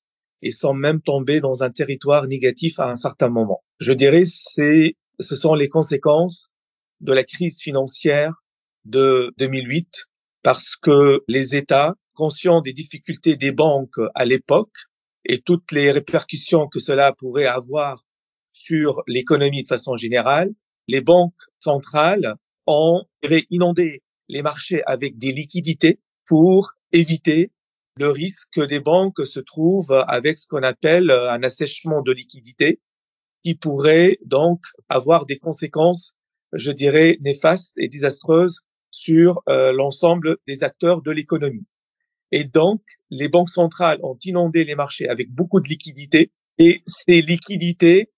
et 0.43 0.51
sans 0.51 0.73
même 0.73 1.01
tomber 1.01 1.39
dans 1.39 1.63
un 1.63 1.71
territoire 1.71 2.27
négatif 2.27 2.79
à 2.79 2.89
un 2.89 2.95
certain 2.95 3.29
moment. 3.29 3.63
Je 3.79 3.93
dirais 3.93 4.25
c'est 4.25 4.95
ce 5.19 5.35
sont 5.35 5.55
les 5.55 5.69
conséquences 5.69 6.51
de 7.00 7.13
la 7.13 7.23
crise 7.23 7.59
financière 7.59 8.33
de 8.85 9.33
2008 9.38 10.05
parce 10.43 10.75
que 10.75 11.21
les 11.27 11.55
États, 11.55 11.95
conscients 12.13 12.62
des 12.62 12.73
difficultés 12.73 13.38
des 13.38 13.53
banques 13.53 14.00
à 14.13 14.25
l'époque 14.25 14.75
et 15.25 15.39
toutes 15.39 15.71
les 15.71 15.91
répercussions 15.91 16.67
que 16.67 16.79
cela 16.79 17.13
pourrait 17.13 17.45
avoir 17.45 18.03
sur 18.51 19.01
l'économie 19.07 19.63
de 19.63 19.67
façon 19.67 19.95
générale, 19.95 20.51
les 20.88 21.01
banques 21.01 21.33
centrales 21.59 22.35
ont 22.67 23.03
inondé 23.50 24.03
les 24.27 24.41
marchés 24.41 24.81
avec 24.85 25.17
des 25.17 25.31
liquidités 25.31 26.01
pour 26.25 26.73
éviter 26.91 27.51
le 27.97 28.09
risque 28.09 28.50
que 28.53 28.62
des 28.62 28.79
banques 28.79 29.25
se 29.25 29.39
trouvent 29.39 30.03
avec 30.07 30.38
ce 30.38 30.47
qu'on 30.47 30.63
appelle 30.63 31.12
euh, 31.12 31.31
un 31.31 31.43
assèchement 31.43 32.01
de 32.01 32.12
liquidité 32.12 32.81
qui 33.43 33.55
pourrait 33.55 34.17
donc 34.25 34.62
avoir 34.89 35.25
des 35.25 35.38
conséquences, 35.38 36.15
je 36.53 36.71
dirais, 36.71 37.17
néfastes 37.21 37.73
et 37.77 37.89
désastreuses 37.89 38.62
sur 38.89 39.41
euh, 39.50 39.71
l'ensemble 39.73 40.38
des 40.47 40.63
acteurs 40.63 41.01
de 41.01 41.12
l'économie. 41.12 41.65
Et 42.31 42.45
donc, 42.45 42.81
les 43.09 43.27
banques 43.27 43.50
centrales 43.50 44.00
ont 44.01 44.17
inondé 44.23 44.63
les 44.63 44.75
marchés 44.75 45.07
avec 45.07 45.31
beaucoup 45.31 45.59
de 45.59 45.67
liquidités 45.67 46.31
et 46.57 46.81
ces 46.88 47.21
liquidités, 47.21 48.12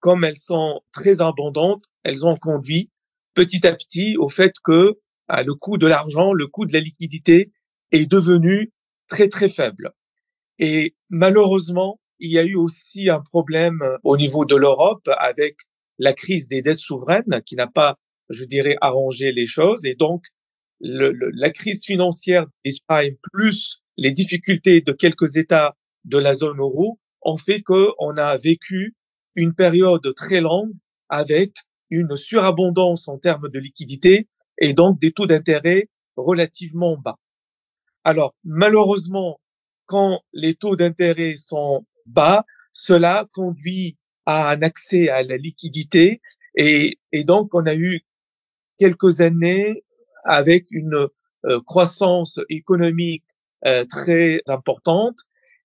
comme 0.00 0.24
elles 0.24 0.36
sont 0.36 0.80
très 0.92 1.20
abondantes, 1.20 1.84
elles 2.02 2.26
ont 2.26 2.36
conduit 2.36 2.90
petit 3.34 3.66
à 3.66 3.74
petit 3.74 4.16
au 4.18 4.28
fait 4.28 4.54
que 4.64 4.98
le 5.30 5.54
coût 5.54 5.78
de 5.78 5.86
l'argent, 5.86 6.32
le 6.34 6.46
coût 6.46 6.66
de 6.66 6.72
la 6.74 6.80
liquidité 6.80 7.52
est 7.92 8.10
devenu 8.10 8.72
très 9.12 9.28
très 9.28 9.50
faible. 9.50 9.92
Et 10.58 10.96
malheureusement, 11.10 12.00
il 12.18 12.30
y 12.30 12.38
a 12.38 12.44
eu 12.44 12.56
aussi 12.56 13.10
un 13.10 13.20
problème 13.20 13.82
au 14.04 14.16
niveau 14.16 14.46
de 14.46 14.56
l'Europe 14.56 15.06
avec 15.18 15.56
la 15.98 16.14
crise 16.14 16.48
des 16.48 16.62
dettes 16.62 16.78
souveraines 16.78 17.42
qui 17.44 17.54
n'a 17.54 17.66
pas, 17.66 17.98
je 18.30 18.44
dirais, 18.44 18.76
arrangé 18.80 19.30
les 19.32 19.44
choses. 19.44 19.84
Et 19.84 19.94
donc, 19.94 20.24
le, 20.80 21.12
la 21.12 21.50
crise 21.50 21.84
financière 21.84 22.46
d'Espagne 22.64 23.16
plus 23.32 23.82
les 23.98 24.12
difficultés 24.12 24.80
de 24.80 24.92
quelques 24.92 25.36
États 25.36 25.76
de 26.04 26.16
la 26.16 26.32
zone 26.32 26.58
euro 26.58 26.98
ont 27.20 27.36
fait 27.36 27.60
qu'on 27.60 28.16
a 28.16 28.38
vécu 28.38 28.96
une 29.34 29.54
période 29.54 30.14
très 30.16 30.40
longue 30.40 30.72
avec 31.10 31.52
une 31.90 32.16
surabondance 32.16 33.08
en 33.08 33.18
termes 33.18 33.50
de 33.50 33.58
liquidité 33.58 34.28
et 34.58 34.72
donc 34.72 34.98
des 34.98 35.12
taux 35.12 35.26
d'intérêt 35.26 35.90
relativement 36.16 36.96
bas. 36.96 37.18
Alors, 38.04 38.34
malheureusement, 38.44 39.40
quand 39.86 40.20
les 40.32 40.54
taux 40.54 40.76
d'intérêt 40.76 41.36
sont 41.36 41.86
bas, 42.06 42.44
cela 42.72 43.28
conduit 43.32 43.96
à 44.26 44.50
un 44.50 44.62
accès 44.62 45.08
à 45.08 45.22
la 45.22 45.36
liquidité 45.36 46.20
et, 46.54 46.98
donc 47.24 47.54
on 47.54 47.66
a 47.66 47.74
eu 47.74 48.00
quelques 48.78 49.20
années 49.20 49.84
avec 50.24 50.66
une 50.70 51.08
euh, 51.44 51.60
croissance 51.66 52.40
économique 52.48 53.24
euh, 53.66 53.84
très 53.84 54.42
importante. 54.48 55.18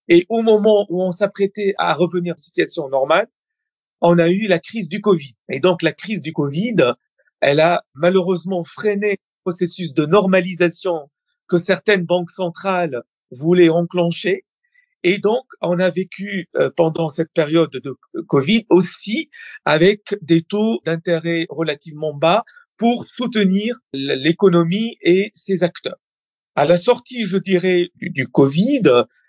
Et 0.08 0.26
au 0.30 0.42
moment 0.42 0.86
où 0.90 1.04
on 1.04 1.12
s'apprêtait 1.12 1.74
à 1.78 1.94
revenir 1.94 2.34
en 2.34 2.38
situation 2.38 2.88
normale, 2.90 3.28
on 4.02 4.18
a 4.20 4.30
eu 4.30 4.48
la 4.48 4.60
crise 4.60 4.88
du 4.88 5.02
Covid. 5.02 5.34
Et 5.50 5.60
donc 5.60 5.82
la 5.82 5.92
crise 5.92 6.22
du 6.22 6.32
Covid, 6.32 6.76
elle 7.42 7.60
a 7.60 7.84
malheureusement 7.94 8.64
freiné 8.64 9.12
le 9.12 9.42
processus 9.44 9.94
de 9.94 10.06
normalisation 10.06 11.10
que 11.48 11.58
certaines 11.58 12.06
banques 12.06 12.32
centrales 12.32 13.02
voulaient 13.32 13.70
enclencher. 13.70 14.46
Et 15.04 15.20
donc, 15.20 15.46
on 15.62 15.80
a 15.80 15.90
vécu 15.90 16.48
euh, 16.56 16.70
pendant 16.76 17.10
cette 17.10 17.32
période 17.32 17.72
de 17.72 17.96
Covid 18.28 18.66
aussi 18.70 19.30
avec 19.64 20.16
des 20.22 20.42
taux 20.42 20.82
d'intérêt 20.86 21.46
relativement 21.50 22.14
bas 22.14 22.44
pour 22.78 23.06
soutenir 23.18 23.78
l'économie 23.94 24.98
et 25.02 25.32
ses 25.34 25.64
acteurs. 25.64 26.00
À 26.56 26.66
la 26.66 26.78
sortie, 26.78 27.26
je 27.26 27.38
dirais, 27.38 27.90
du, 27.96 28.28
Covid, 28.28 28.82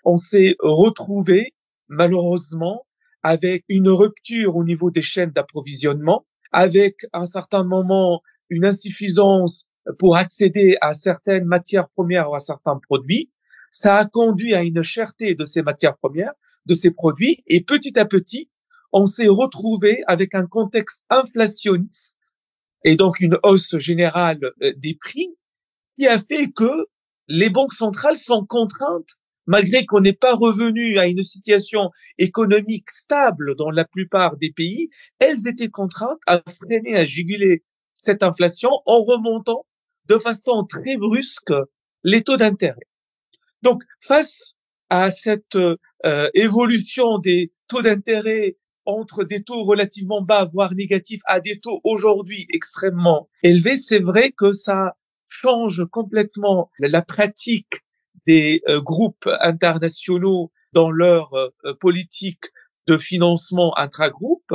on 0.03 0.17
s'est 0.17 0.55
retrouvé 0.59 1.53
malheureusement 1.87 2.87
avec 3.21 3.65
une 3.69 3.89
rupture 3.89 4.55
au 4.55 4.63
niveau 4.63 4.89
des 4.89 5.01
chaînes 5.01 5.31
d'approvisionnement, 5.31 6.25
avec 6.51 7.05
à 7.13 7.21
un 7.21 7.25
certain 7.25 7.63
moment 7.63 8.21
une 8.49 8.65
insuffisance 8.65 9.68
pour 9.97 10.15
accéder 10.15 10.77
à 10.81 10.93
certaines 10.93 11.45
matières 11.45 11.89
premières 11.89 12.29
ou 12.29 12.35
à 12.35 12.39
certains 12.39 12.77
produits. 12.77 13.31
Ça 13.71 13.97
a 13.97 14.05
conduit 14.05 14.53
à 14.55 14.63
une 14.63 14.83
cherté 14.83 15.35
de 15.35 15.45
ces 15.45 15.61
matières 15.61 15.97
premières, 15.97 16.33
de 16.65 16.73
ces 16.73 16.91
produits, 16.91 17.43
et 17.47 17.61
petit 17.61 17.97
à 17.97 18.05
petit, 18.05 18.49
on 18.91 19.05
s'est 19.05 19.27
retrouvé 19.27 20.03
avec 20.07 20.33
un 20.35 20.45
contexte 20.45 21.05
inflationniste 21.09 22.35
et 22.83 22.95
donc 22.95 23.19
une 23.19 23.37
hausse 23.43 23.77
générale 23.77 24.39
euh, 24.63 24.73
des 24.77 24.95
prix 24.95 25.35
qui 25.97 26.07
a 26.07 26.17
fait 26.19 26.47
que 26.51 26.87
les 27.27 27.49
banques 27.49 27.73
centrales 27.73 28.15
sont 28.15 28.45
contraintes, 28.45 29.19
malgré 29.45 29.85
qu'on 29.85 29.99
n'est 29.99 30.13
pas 30.13 30.33
revenu 30.33 30.97
à 30.97 31.07
une 31.07 31.23
situation 31.23 31.91
économique 32.17 32.89
stable 32.89 33.55
dans 33.55 33.69
la 33.69 33.85
plupart 33.85 34.37
des 34.37 34.51
pays, 34.51 34.89
elles 35.19 35.47
étaient 35.47 35.69
contraintes 35.69 36.21
à 36.25 36.41
freiner, 36.49 36.95
à 36.95 37.05
juguler 37.05 37.63
cette 37.93 38.23
inflation 38.23 38.69
en 38.85 39.03
remontant 39.03 39.65
de 40.09 40.17
façon 40.17 40.65
très 40.65 40.97
brusque 40.97 41.53
les 42.03 42.23
taux 42.23 42.37
d'intérêt. 42.37 42.87
Donc, 43.61 43.83
face 43.99 44.55
à 44.89 45.11
cette 45.11 45.55
euh, 45.55 46.29
évolution 46.33 47.19
des 47.19 47.53
taux 47.67 47.81
d'intérêt 47.81 48.57
entre 48.85 49.23
des 49.23 49.43
taux 49.43 49.63
relativement 49.65 50.21
bas, 50.21 50.45
voire 50.51 50.73
négatifs, 50.73 51.21
à 51.25 51.39
des 51.39 51.59
taux 51.59 51.79
aujourd'hui 51.83 52.47
extrêmement 52.51 53.29
élevés, 53.43 53.77
c'est 53.77 53.99
vrai 53.99 54.31
que 54.31 54.51
ça 54.51 54.95
change 55.27 55.85
complètement 55.91 56.71
la 56.79 57.01
pratique 57.01 57.83
des 58.25 58.61
euh, 58.67 58.81
groupes 58.81 59.29
internationaux 59.41 60.51
dans 60.73 60.91
leur 60.91 61.33
euh, 61.33 61.73
politique 61.79 62.45
de 62.87 62.97
financement 62.97 63.77
intragroupe, 63.77 64.53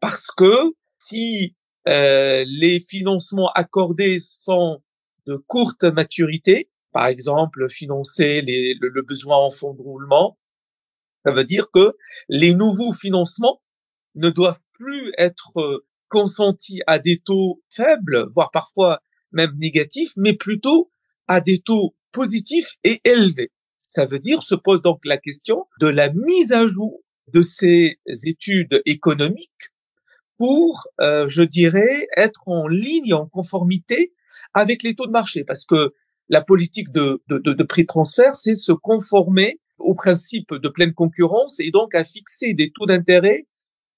parce 0.00 0.28
que 0.36 0.74
si 0.98 1.54
euh, 1.88 2.44
les 2.46 2.80
financements 2.80 3.50
accordés 3.54 4.18
sont 4.18 4.82
de 5.28 5.36
courte 5.36 5.84
maturité, 5.84 6.70
par 6.92 7.06
exemple 7.06 7.68
financer 7.68 8.40
les, 8.40 8.74
le, 8.80 8.88
le 8.88 9.02
besoin 9.02 9.36
en 9.36 9.50
fonds 9.50 9.74
de 9.74 9.82
roulement, 9.82 10.38
ça 11.24 11.32
veut 11.32 11.44
dire 11.44 11.70
que 11.70 11.96
les 12.28 12.54
nouveaux 12.54 12.94
financements 12.94 13.62
ne 14.14 14.30
doivent 14.30 14.62
plus 14.72 15.12
être 15.18 15.58
euh, 15.58 15.86
consentis 16.08 16.80
à 16.86 16.98
des 16.98 17.18
taux 17.18 17.62
faibles, 17.70 18.26
voire 18.30 18.50
parfois 18.50 19.00
même 19.30 19.54
négatifs, 19.58 20.12
mais 20.16 20.32
plutôt 20.32 20.90
à 21.26 21.42
des 21.42 21.60
taux 21.60 21.94
positifs 22.12 22.76
et 22.82 23.02
élevés. 23.04 23.52
Ça 23.76 24.06
veut 24.06 24.18
dire, 24.18 24.42
se 24.42 24.54
pose 24.54 24.80
donc 24.80 25.04
la 25.04 25.18
question 25.18 25.66
de 25.82 25.88
la 25.88 26.10
mise 26.10 26.52
à 26.52 26.66
jour 26.66 27.00
de 27.34 27.42
ces 27.42 27.98
études 28.24 28.80
économiques 28.86 29.74
pour, 30.38 30.88
euh, 31.00 31.28
je 31.28 31.42
dirais, 31.42 32.08
être 32.16 32.42
en 32.46 32.66
ligne, 32.66 33.12
en 33.12 33.26
conformité 33.26 34.14
avec 34.54 34.82
les 34.82 34.94
taux 34.94 35.06
de 35.06 35.12
marché, 35.12 35.44
parce 35.44 35.64
que 35.64 35.94
la 36.28 36.42
politique 36.42 36.92
de, 36.92 37.22
de, 37.28 37.38
de, 37.38 37.52
de 37.52 37.64
prix 37.64 37.86
transfert, 37.86 38.34
c'est 38.34 38.54
se 38.54 38.72
conformer 38.72 39.60
au 39.78 39.94
principe 39.94 40.54
de 40.54 40.68
pleine 40.68 40.92
concurrence 40.92 41.60
et 41.60 41.70
donc 41.70 41.94
à 41.94 42.04
fixer 42.04 42.52
des 42.52 42.70
taux 42.70 42.86
d'intérêt 42.86 43.46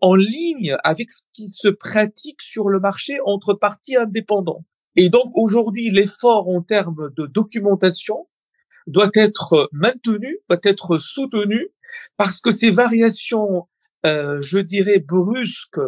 en 0.01 0.15
ligne 0.15 0.77
avec 0.85 1.11
ce 1.11 1.23
qui 1.33 1.49
se 1.49 1.69
pratique 1.69 2.41
sur 2.41 2.69
le 2.69 2.81
marché 2.81 3.19
entre 3.25 3.55
parties 3.55 3.97
indépendantes. 3.97 4.65
Et 4.97 5.09
donc 5.09 5.31
aujourd'hui, 5.35 5.91
l'effort 5.91 6.49
en 6.49 6.63
termes 6.63 7.11
de 7.17 7.27
documentation 7.27 8.29
doit 8.87 9.11
être 9.15 9.69
maintenu, 9.73 10.39
doit 10.49 10.61
être 10.63 10.99
soutenu, 10.99 11.69
parce 12.17 12.41
que 12.41 12.51
ces 12.51 12.71
variations, 12.71 13.69
euh, 14.07 14.41
je 14.41 14.59
dirais, 14.59 15.01
brusques 15.01 15.81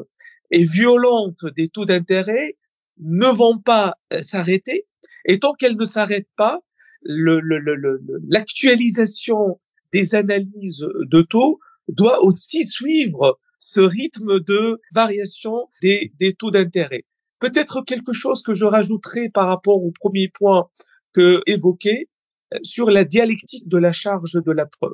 et 0.50 0.64
violentes 0.64 1.44
des 1.56 1.68
taux 1.68 1.86
d'intérêt 1.86 2.56
ne 3.02 3.26
vont 3.26 3.58
pas 3.58 3.98
euh, 4.12 4.22
s'arrêter. 4.22 4.86
Et 5.26 5.38
tant 5.38 5.52
qu'elles 5.52 5.76
ne 5.76 5.84
s'arrêtent 5.84 6.30
pas, 6.36 6.60
l'actualisation 7.04 9.48
le, 9.48 9.54
des 9.92 10.14
analyses 10.14 10.86
de 11.10 11.22
taux 11.22 11.58
doit 11.88 12.22
aussi 12.22 12.68
suivre 12.68 13.40
ce 13.58 13.80
rythme 13.80 14.40
de 14.40 14.80
variation 14.94 15.68
des, 15.82 16.12
des 16.18 16.34
taux 16.34 16.50
d'intérêt. 16.50 17.04
Peut-être 17.40 17.82
quelque 17.82 18.12
chose 18.12 18.42
que 18.42 18.54
je 18.54 18.64
rajouterai 18.64 19.28
par 19.28 19.48
rapport 19.48 19.82
au 19.82 19.90
premier 19.90 20.28
point 20.28 20.68
que 21.12 21.42
évoqué 21.46 22.08
euh, 22.54 22.58
sur 22.62 22.90
la 22.90 23.04
dialectique 23.04 23.68
de 23.68 23.78
la 23.78 23.92
charge 23.92 24.34
de 24.34 24.52
la 24.52 24.66
preuve. 24.66 24.92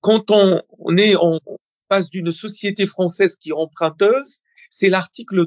Quand 0.00 0.30
on, 0.30 0.62
est 0.96 1.16
en 1.16 1.40
face 1.90 2.10
d'une 2.10 2.30
société 2.30 2.86
française 2.86 3.36
qui 3.36 3.50
est 3.50 3.52
emprunteuse, 3.52 4.38
c'est 4.70 4.88
l'article 4.88 5.46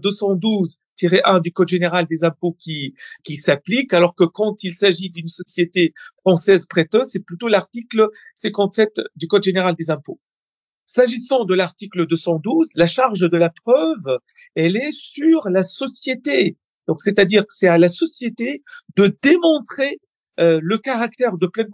212-1 1.08 1.42
du 1.42 1.52
Code 1.52 1.68
général 1.68 2.06
des 2.06 2.24
impôts 2.24 2.54
qui, 2.54 2.94
qui 3.24 3.36
s'applique, 3.36 3.94
alors 3.94 4.16
que 4.16 4.24
quand 4.24 4.64
il 4.64 4.74
s'agit 4.74 5.10
d'une 5.10 5.28
société 5.28 5.94
française 6.18 6.66
prêteuse, 6.66 7.08
c'est 7.10 7.26
plutôt 7.26 7.48
l'article 7.48 8.08
57 8.36 9.02
du 9.16 9.28
Code 9.28 9.44
général 9.44 9.76
des 9.76 9.90
impôts. 9.90 10.20
S'agissant 10.86 11.46
de 11.46 11.56
l'article 11.56 12.06
212, 12.06 12.72
la 12.76 12.88
charge 12.88 13.20
de 13.22 13.38
la 13.38 13.50
preuve, 13.50 14.20
elle 14.56 14.76
est 14.76 14.92
sur 14.92 15.50
la 15.50 15.64
société. 15.64 16.58
Donc, 16.88 17.00
c'est-à-dire 17.00 17.44
que 17.44 17.54
c'est 17.54 17.70
à 17.70 17.78
la 17.78 17.88
société 17.88 18.64
de 18.98 19.16
démontrer 19.22 20.00
euh, 20.40 20.60
le 20.62 20.78
caractère 20.78 21.38
de 21.38 21.48
pleine 21.48 21.70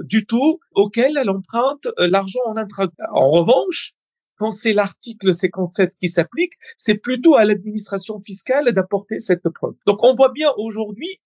du 0.00 0.26
taux 0.26 0.60
auquel 0.72 1.16
elle 1.16 1.30
emprunte 1.30 1.86
euh, 1.98 2.08
l'argent 2.10 2.40
en 2.46 2.56
intra. 2.56 2.88
En 3.12 3.28
revanche, 3.30 3.92
quand 4.42 4.50
c'est 4.50 4.72
l'article 4.72 5.32
57 5.32 5.92
qui 6.00 6.08
s'applique, 6.08 6.54
c'est 6.76 6.96
plutôt 6.96 7.36
à 7.36 7.44
l'administration 7.44 8.20
fiscale 8.20 8.72
d'apporter 8.72 9.20
cette 9.20 9.48
preuve. 9.48 9.74
Donc, 9.86 10.02
on 10.02 10.16
voit 10.16 10.32
bien 10.32 10.50
aujourd'hui 10.56 11.20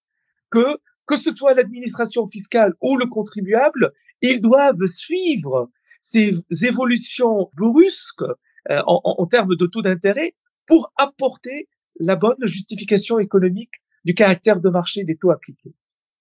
que 0.51 0.77
que 1.07 1.17
ce 1.17 1.31
soit 1.31 1.55
l'administration 1.55 2.29
fiscale 2.29 2.73
ou 2.79 2.95
le 2.95 3.07
contribuable, 3.07 3.91
ils 4.21 4.39
doivent 4.39 4.85
suivre 4.85 5.71
ces 5.99 6.35
évolutions 6.61 7.49
brusques 7.55 8.21
euh, 8.69 8.81
en, 8.85 9.01
en, 9.03 9.25
termes 9.25 9.55
de 9.55 9.65
taux 9.65 9.81
d'intérêt 9.81 10.35
pour 10.67 10.93
apporter 10.95 11.69
la 11.99 12.15
bonne 12.15 12.45
justification 12.45 13.17
économique 13.17 13.71
du 14.05 14.13
caractère 14.13 14.59
de 14.59 14.69
marché 14.69 15.05
des 15.05 15.17
taux 15.17 15.31
appliqués. 15.31 15.73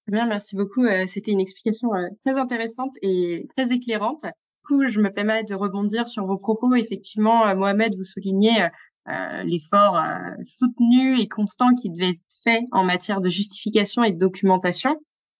Bien, 0.06 0.26
merci 0.26 0.56
beaucoup. 0.56 0.84
Euh, 0.84 1.04
c'était 1.06 1.32
une 1.32 1.40
explication 1.40 1.94
euh, 1.94 2.08
très 2.24 2.38
intéressante 2.38 2.94
et 3.02 3.46
très 3.54 3.72
éclairante. 3.72 4.24
Coup, 4.66 4.88
je 4.88 5.00
me 5.00 5.10
permets 5.10 5.44
de 5.44 5.54
rebondir 5.54 6.08
sur 6.08 6.26
vos 6.26 6.38
propos. 6.38 6.74
Effectivement, 6.74 7.54
Mohamed, 7.54 7.94
vous 7.94 8.02
soulignez 8.02 8.64
euh, 9.08 9.42
l'effort 9.44 9.96
soutenu 10.44 11.20
et 11.20 11.28
constant 11.28 11.72
qui 11.74 11.90
devait 11.90 12.10
être 12.10 12.22
fait 12.42 12.62
en 12.72 12.84
matière 12.84 13.20
de 13.20 13.28
justification 13.28 14.02
et 14.02 14.10
de 14.10 14.18
documentation. 14.18 14.96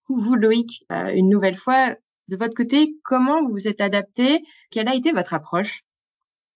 Vous, 0.08 0.36
Loïc, 0.36 0.84
une 0.90 1.28
nouvelle 1.28 1.56
fois, 1.56 1.96
De 2.28 2.36
votre 2.36 2.54
côté, 2.54 2.96
comment 3.04 3.40
vous 3.42 3.52
vous 3.52 3.68
êtes 3.68 3.80
adapté? 3.80 4.42
Quelle 4.70 4.88
a 4.88 4.94
été 4.94 5.12
votre 5.12 5.34
approche? 5.34 5.82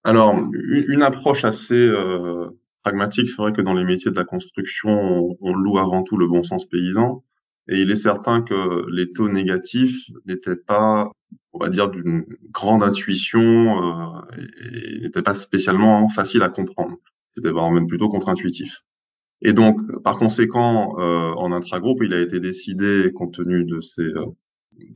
Alors, 0.03 0.35
une, 0.35 1.03
approche 1.03 1.45
assez 1.45 1.75
euh, 1.75 2.49
pragmatique. 2.83 3.29
C'est 3.29 3.43
vrai 3.43 3.53
que 3.53 3.61
dans 3.61 3.75
les 3.75 3.85
métiers 3.85 4.11
de 4.11 4.17
la 4.17 4.25
construction, 4.25 4.91
on, 4.91 5.37
on, 5.41 5.53
loue 5.53 5.79
avant 5.79 6.03
tout 6.03 6.17
le 6.17 6.27
bon 6.27 6.43
sens 6.43 6.65
paysan. 6.65 7.23
Et 7.69 7.81
il 7.81 7.91
est 7.91 7.97
certain 7.97 8.43
que 8.43 8.91
les 8.91 9.13
taux 9.13 9.29
négatifs 9.29 10.11
n'étaient 10.25 10.57
pas, 10.57 11.11
on 11.53 11.59
va 11.59 11.69
dire, 11.69 11.91
d'une 11.91 12.25
grande 12.53 12.83
intuition 12.83 13.41
euh, 13.41 14.21
et 14.37 15.01
n'étaient 15.03 15.23
pas 15.23 15.35
spécialement 15.35 16.09
faciles 16.09 16.43
à 16.43 16.49
comprendre. 16.49 16.97
C'était 17.31 17.53
même 17.53 17.87
plutôt 17.87 18.09
contre-intuitif. 18.09 18.81
Et 19.43 19.53
donc, 19.53 19.81
par 20.03 20.19
conséquent, 20.19 20.99
euh, 20.99 21.33
en 21.37 21.53
intragroupe, 21.53 22.03
il 22.03 22.13
a 22.13 22.21
été 22.21 22.41
décidé, 22.41 23.11
compte 23.15 23.35
tenu 23.35 23.65
de 23.65 23.81
ces 23.81 24.03
euh, 24.03 24.27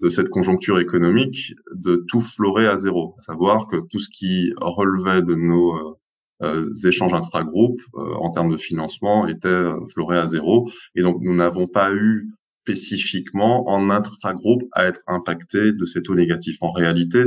de 0.00 0.08
cette 0.08 0.28
conjoncture 0.28 0.80
économique, 0.80 1.54
de 1.74 2.04
tout 2.08 2.20
florer 2.20 2.66
à 2.66 2.76
zéro, 2.76 3.14
à 3.18 3.22
savoir 3.22 3.68
que 3.68 3.76
tout 3.90 3.98
ce 3.98 4.08
qui 4.08 4.52
relevait 4.60 5.22
de 5.22 5.34
nos 5.34 5.74
euh, 5.74 5.98
euh 6.42 6.88
échanges 6.88 7.14
intragroupes 7.14 7.82
euh, 7.94 8.14
en 8.14 8.30
termes 8.30 8.50
de 8.50 8.56
financement 8.56 9.26
était 9.26 9.64
floré 9.92 10.18
à 10.18 10.26
zéro. 10.26 10.68
Et 10.94 11.02
donc, 11.02 11.18
nous 11.20 11.34
n'avons 11.34 11.66
pas 11.66 11.92
eu 11.92 12.30
spécifiquement 12.64 13.68
en 13.68 13.90
intragroupe 13.90 14.62
à 14.72 14.86
être 14.86 15.00
impacté 15.06 15.72
de 15.72 15.84
ces 15.84 16.02
taux 16.02 16.14
négatifs. 16.14 16.56
En 16.62 16.72
réalité, 16.72 17.24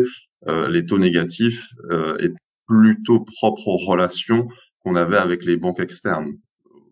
les 0.47 0.83
taux 0.85 0.97
négatifs 0.97 1.69
est 2.19 2.33
plutôt 2.67 3.23
propre 3.23 3.67
aux 3.67 3.77
relations 3.77 4.47
qu'on 4.79 4.95
avait 4.95 5.17
avec 5.17 5.45
les 5.45 5.57
banques 5.57 5.79
externes 5.79 6.37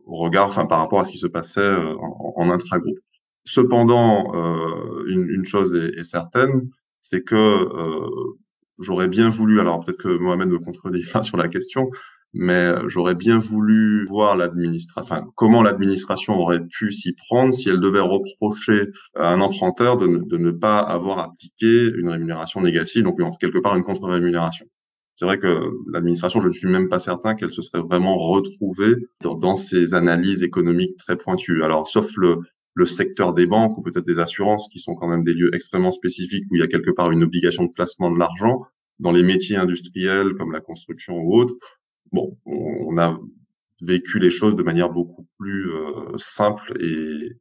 au 0.05 0.17
regard, 0.17 0.47
enfin 0.47 0.65
par 0.65 0.79
rapport 0.79 0.99
à 0.99 1.05
ce 1.05 1.11
qui 1.11 1.17
se 1.17 1.27
passait 1.27 1.59
euh, 1.61 1.95
en, 1.97 2.33
en 2.37 2.49
intragroupe. 2.51 2.99
Cependant, 3.45 4.33
euh, 4.35 5.03
une, 5.07 5.29
une, 5.29 5.45
chose 5.45 5.75
est, 5.75 5.99
est 5.99 6.03
certaine, 6.03 6.69
c'est 6.99 7.21
que 7.21 7.35
euh, 7.35 8.09
j'aurais 8.79 9.07
bien 9.07 9.29
voulu, 9.29 9.59
alors 9.59 9.83
peut-être 9.83 10.01
que 10.01 10.17
Mohamed 10.17 10.49
me 10.49 10.59
contredira 10.59 11.23
sur 11.23 11.37
la 11.37 11.47
question, 11.47 11.89
mais 12.35 12.73
j'aurais 12.87 13.15
bien 13.15 13.37
voulu 13.37 14.05
voir 14.05 14.35
l'administration, 14.35 15.01
enfin 15.01 15.27
comment 15.35 15.63
l'administration 15.63 16.33
aurait 16.33 16.65
pu 16.65 16.91
s'y 16.91 17.13
prendre 17.13 17.53
si 17.53 17.69
elle 17.69 17.79
devait 17.79 17.99
reprocher 17.99 18.89
à 19.15 19.29
un 19.29 19.41
emprunteur 19.41 19.97
de 19.97 20.07
ne, 20.07 20.17
de 20.19 20.37
ne 20.37 20.51
pas 20.51 20.79
avoir 20.79 21.19
appliqué 21.19 21.89
une 21.97 22.09
rémunération 22.09 22.61
négative, 22.61 23.03
donc 23.03 23.17
quelque 23.39 23.59
part 23.59 23.75
une 23.75 23.83
contre-rémunération 23.83 24.67
c'est 25.15 25.25
vrai 25.25 25.39
que 25.39 25.61
l'administration, 25.91 26.41
je 26.41 26.47
ne 26.47 26.51
suis 26.51 26.67
même 26.67 26.89
pas 26.89 26.99
certain 26.99 27.35
qu'elle 27.35 27.51
se 27.51 27.61
serait 27.61 27.81
vraiment 27.81 28.17
retrouvée 28.17 28.95
dans, 29.21 29.55
ces 29.55 29.95
analyses 29.95 30.43
économiques 30.43 30.97
très 30.97 31.15
pointues. 31.15 31.63
Alors, 31.63 31.87
sauf 31.87 32.17
le, 32.17 32.39
le 32.73 32.85
secteur 32.85 33.33
des 33.33 33.47
banques 33.47 33.77
ou 33.77 33.81
peut-être 33.81 34.05
des 34.05 34.19
assurances, 34.19 34.67
qui 34.67 34.79
sont 34.79 34.93
quand 34.93 35.07
même 35.07 35.23
des 35.23 35.33
lieux 35.33 35.55
extrêmement 35.55 35.93
spécifiques 35.93 36.43
où 36.51 36.57
il 36.57 36.59
y 36.59 36.63
a 36.63 36.67
quelque 36.67 36.91
part 36.91 37.11
une 37.11 37.23
obligation 37.23 37.63
de 37.63 37.71
placement 37.71 38.11
de 38.11 38.19
l'argent, 38.19 38.63
dans 38.99 39.13
les 39.13 39.23
métiers 39.23 39.55
industriels 39.55 40.33
comme 40.37 40.51
la 40.51 40.59
construction 40.59 41.17
ou 41.17 41.37
autres, 41.37 41.55
bon, 42.15 42.37
on 42.45 42.97
a 42.97 43.19
vécu 43.81 44.19
les 44.19 44.29
choses 44.29 44.55
de 44.55 44.63
manière 44.63 44.89
beaucoup 44.89 45.27
plus 45.37 45.69
euh, 45.69 46.17
simple 46.17 46.73
et, 46.81 47.37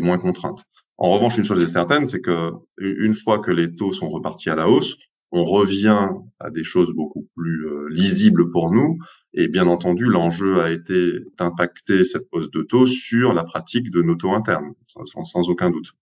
moins 0.00 0.18
contrainte. 0.18 0.64
En 0.96 1.10
revanche, 1.10 1.38
une 1.38 1.44
chose 1.44 1.60
est 1.60 1.68
certaine, 1.68 2.06
c'est 2.06 2.20
que 2.20 2.50
une 2.78 3.14
fois 3.14 3.38
que 3.38 3.50
les 3.50 3.74
taux 3.74 3.92
sont 3.92 4.10
repartis 4.10 4.50
à 4.50 4.56
la 4.56 4.68
hausse, 4.68 4.96
on 5.30 5.44
revient 5.44 6.08
à 6.40 6.50
des 6.50 6.64
choses 6.64 6.92
beaucoup 6.94 7.28
plus 7.36 7.66
euh, 7.66 7.88
lisibles 7.90 8.50
pour 8.50 8.72
nous. 8.72 8.98
Et 9.34 9.48
bien 9.48 9.66
entendu, 9.66 10.06
l'enjeu 10.06 10.60
a 10.60 10.70
été 10.70 11.20
d'impacter 11.38 12.04
cette 12.04 12.26
hausse 12.32 12.50
de 12.50 12.62
taux 12.62 12.86
sur 12.86 13.32
la 13.34 13.44
pratique 13.44 13.90
de 13.90 14.02
nos 14.02 14.14
taux 14.14 14.32
internes, 14.32 14.72
sans, 14.86 15.48
aucun 15.48 15.70
doute. 15.70 15.92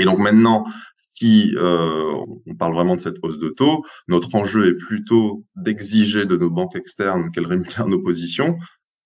Et 0.00 0.04
donc 0.04 0.18
maintenant, 0.18 0.64
si 0.96 1.52
euh, 1.56 2.12
on 2.46 2.54
parle 2.56 2.74
vraiment 2.74 2.96
de 2.96 3.00
cette 3.00 3.18
hausse 3.22 3.38
de 3.38 3.48
taux, 3.48 3.84
notre 4.08 4.34
enjeu 4.34 4.68
est 4.68 4.76
plutôt 4.76 5.44
d'exiger 5.56 6.24
de 6.26 6.36
nos 6.36 6.50
banques 6.50 6.74
externes 6.74 7.30
qu'elles 7.30 7.46
rémunèrent 7.46 7.86
nos 7.86 8.00
positions, 8.02 8.56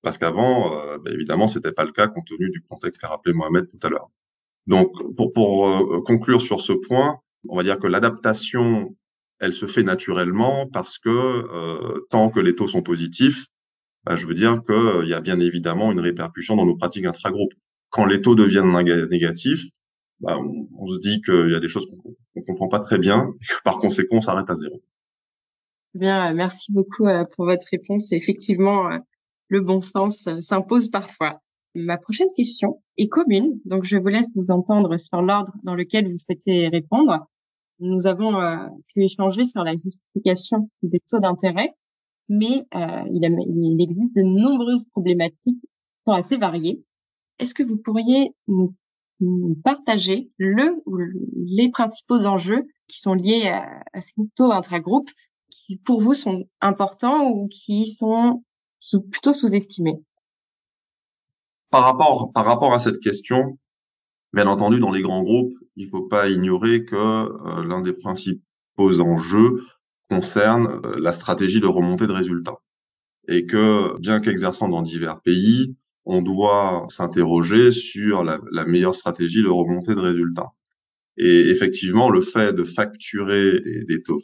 parce 0.02 0.18
qu'avant, 0.18 0.78
euh, 0.78 0.98
ben 0.98 1.12
évidemment, 1.12 1.48
c'était 1.48 1.72
pas 1.72 1.84
le 1.84 1.92
cas 1.92 2.06
compte 2.06 2.26
tenu 2.26 2.50
du 2.50 2.62
contexte 2.62 3.00
qu'a 3.00 3.08
rappelé 3.08 3.34
Mohamed 3.34 3.66
tout 3.68 3.86
à 3.86 3.90
l'heure. 3.90 4.10
Donc, 4.66 4.92
pour, 5.16 5.32
pour 5.32 5.68
euh, 5.68 6.00
conclure 6.02 6.40
sur 6.40 6.60
ce 6.60 6.72
point, 6.72 7.18
on 7.48 7.56
va 7.56 7.62
dire 7.62 7.78
que 7.78 7.86
l'adaptation 7.86 8.94
elle 9.40 9.52
se 9.52 9.66
fait 9.66 9.82
naturellement 9.82 10.66
parce 10.72 10.98
que 10.98 11.08
euh, 11.10 12.06
tant 12.10 12.30
que 12.30 12.40
les 12.40 12.54
taux 12.54 12.68
sont 12.68 12.82
positifs, 12.82 13.46
bah, 14.04 14.14
je 14.14 14.26
veux 14.26 14.34
dire 14.34 14.62
qu'il 14.64 14.74
euh, 14.74 15.04
y 15.06 15.14
a 15.14 15.20
bien 15.20 15.40
évidemment 15.40 15.92
une 15.92 16.00
répercussion 16.00 16.56
dans 16.56 16.66
nos 16.66 16.76
pratiques 16.76 17.04
intragroupes. 17.04 17.52
Quand 17.90 18.06
les 18.06 18.20
taux 18.20 18.34
deviennent 18.34 18.72
négatifs, 19.10 19.66
bah, 20.20 20.38
on, 20.38 20.86
se 20.88 21.00
dit 21.00 21.20
qu'il 21.22 21.50
y 21.52 21.56
a 21.56 21.60
des 21.60 21.68
choses 21.68 21.86
qu'on 21.86 22.14
ne 22.36 22.44
comprend 22.44 22.68
pas 22.68 22.80
très 22.80 22.98
bien 22.98 23.28
et 23.42 23.46
que 23.46 23.62
par 23.64 23.76
conséquent, 23.76 24.16
on 24.16 24.20
s'arrête 24.20 24.48
à 24.48 24.54
zéro. 24.54 24.82
Bien, 25.94 26.30
euh, 26.30 26.34
merci 26.34 26.72
beaucoup 26.72 27.06
pour 27.34 27.44
votre 27.44 27.66
réponse. 27.70 28.12
Effectivement, 28.12 28.90
le 29.48 29.60
bon 29.60 29.80
sens 29.80 30.28
s'impose 30.40 30.88
parfois. 30.88 31.40
Ma 31.74 31.98
prochaine 31.98 32.28
question 32.36 32.80
est 32.96 33.08
commune, 33.08 33.60
donc 33.64 33.82
je 33.84 33.96
vous 33.96 34.06
laisse 34.06 34.28
vous 34.36 34.46
entendre 34.50 34.96
sur 34.96 35.20
l'ordre 35.22 35.52
dans 35.64 35.74
lequel 35.74 36.06
vous 36.06 36.14
souhaitez 36.14 36.68
répondre. 36.68 37.26
Nous 37.80 38.06
avons 38.06 38.40
euh, 38.40 38.68
pu 38.92 39.02
échanger 39.02 39.44
sur 39.44 39.64
la 39.64 39.72
justification 39.72 40.70
des 40.84 41.00
taux 41.00 41.18
d'intérêt, 41.18 41.74
mais 42.28 42.64
euh, 42.76 43.02
il, 43.12 43.24
il, 43.24 43.82
existe 43.82 44.14
de 44.14 44.22
nombreuses 44.22 44.84
problématiques 44.92 45.36
qui 45.44 46.02
sont 46.06 46.12
assez 46.12 46.36
variées. 46.36 46.84
Est-ce 47.40 47.54
que 47.54 47.64
vous 47.64 47.76
pourriez 47.76 48.36
nous, 48.46 48.72
partager 49.62 50.30
le 50.38 50.82
ou 50.86 50.98
les 51.34 51.70
principaux 51.70 52.26
enjeux 52.26 52.66
qui 52.88 53.00
sont 53.00 53.14
liés 53.14 53.48
à, 53.48 53.82
à 53.92 54.00
ces 54.00 54.12
taux 54.36 54.52
intragroupes 54.52 55.10
qui 55.50 55.76
pour 55.76 56.00
vous 56.00 56.14
sont 56.14 56.44
importants 56.60 57.28
ou 57.28 57.48
qui 57.48 57.86
sont 57.86 58.42
plutôt 59.10 59.32
sous-estimés? 59.32 60.02
Par 61.70 61.84
rapport, 61.84 62.30
par 62.32 62.44
rapport 62.44 62.72
à 62.72 62.78
cette 62.78 63.00
question, 63.00 63.58
Bien 64.34 64.48
entendu, 64.48 64.80
dans 64.80 64.90
les 64.90 65.00
grands 65.00 65.22
groupes, 65.22 65.54
il 65.76 65.84
ne 65.84 65.90
faut 65.90 66.08
pas 66.08 66.28
ignorer 66.28 66.84
que 66.84 66.96
euh, 66.96 67.64
l'un 67.64 67.82
des 67.82 67.92
principaux 67.92 69.00
enjeux 69.00 69.62
concerne 70.10 70.80
euh, 70.84 70.98
la 70.98 71.12
stratégie 71.12 71.60
de 71.60 71.68
remontée 71.68 72.08
de 72.08 72.12
résultats. 72.12 72.58
Et 73.28 73.46
que, 73.46 73.96
bien 74.00 74.18
qu'exerçant 74.18 74.68
dans 74.68 74.82
divers 74.82 75.20
pays, 75.20 75.76
on 76.06 76.22
doit 76.22 76.86
s'interroger 76.88 77.70
sur 77.70 78.24
la, 78.24 78.38
meilleure 78.66 78.94
stratégie 78.94 79.42
de 79.42 79.48
remontée 79.48 79.94
de 79.94 80.00
résultats. 80.00 80.52
Et 81.16 81.50
effectivement, 81.50 82.10
le 82.10 82.20
fait 82.20 82.52
de 82.52 82.64
facturer 82.64 83.60
des, 83.88 84.02
taux, 84.02 84.18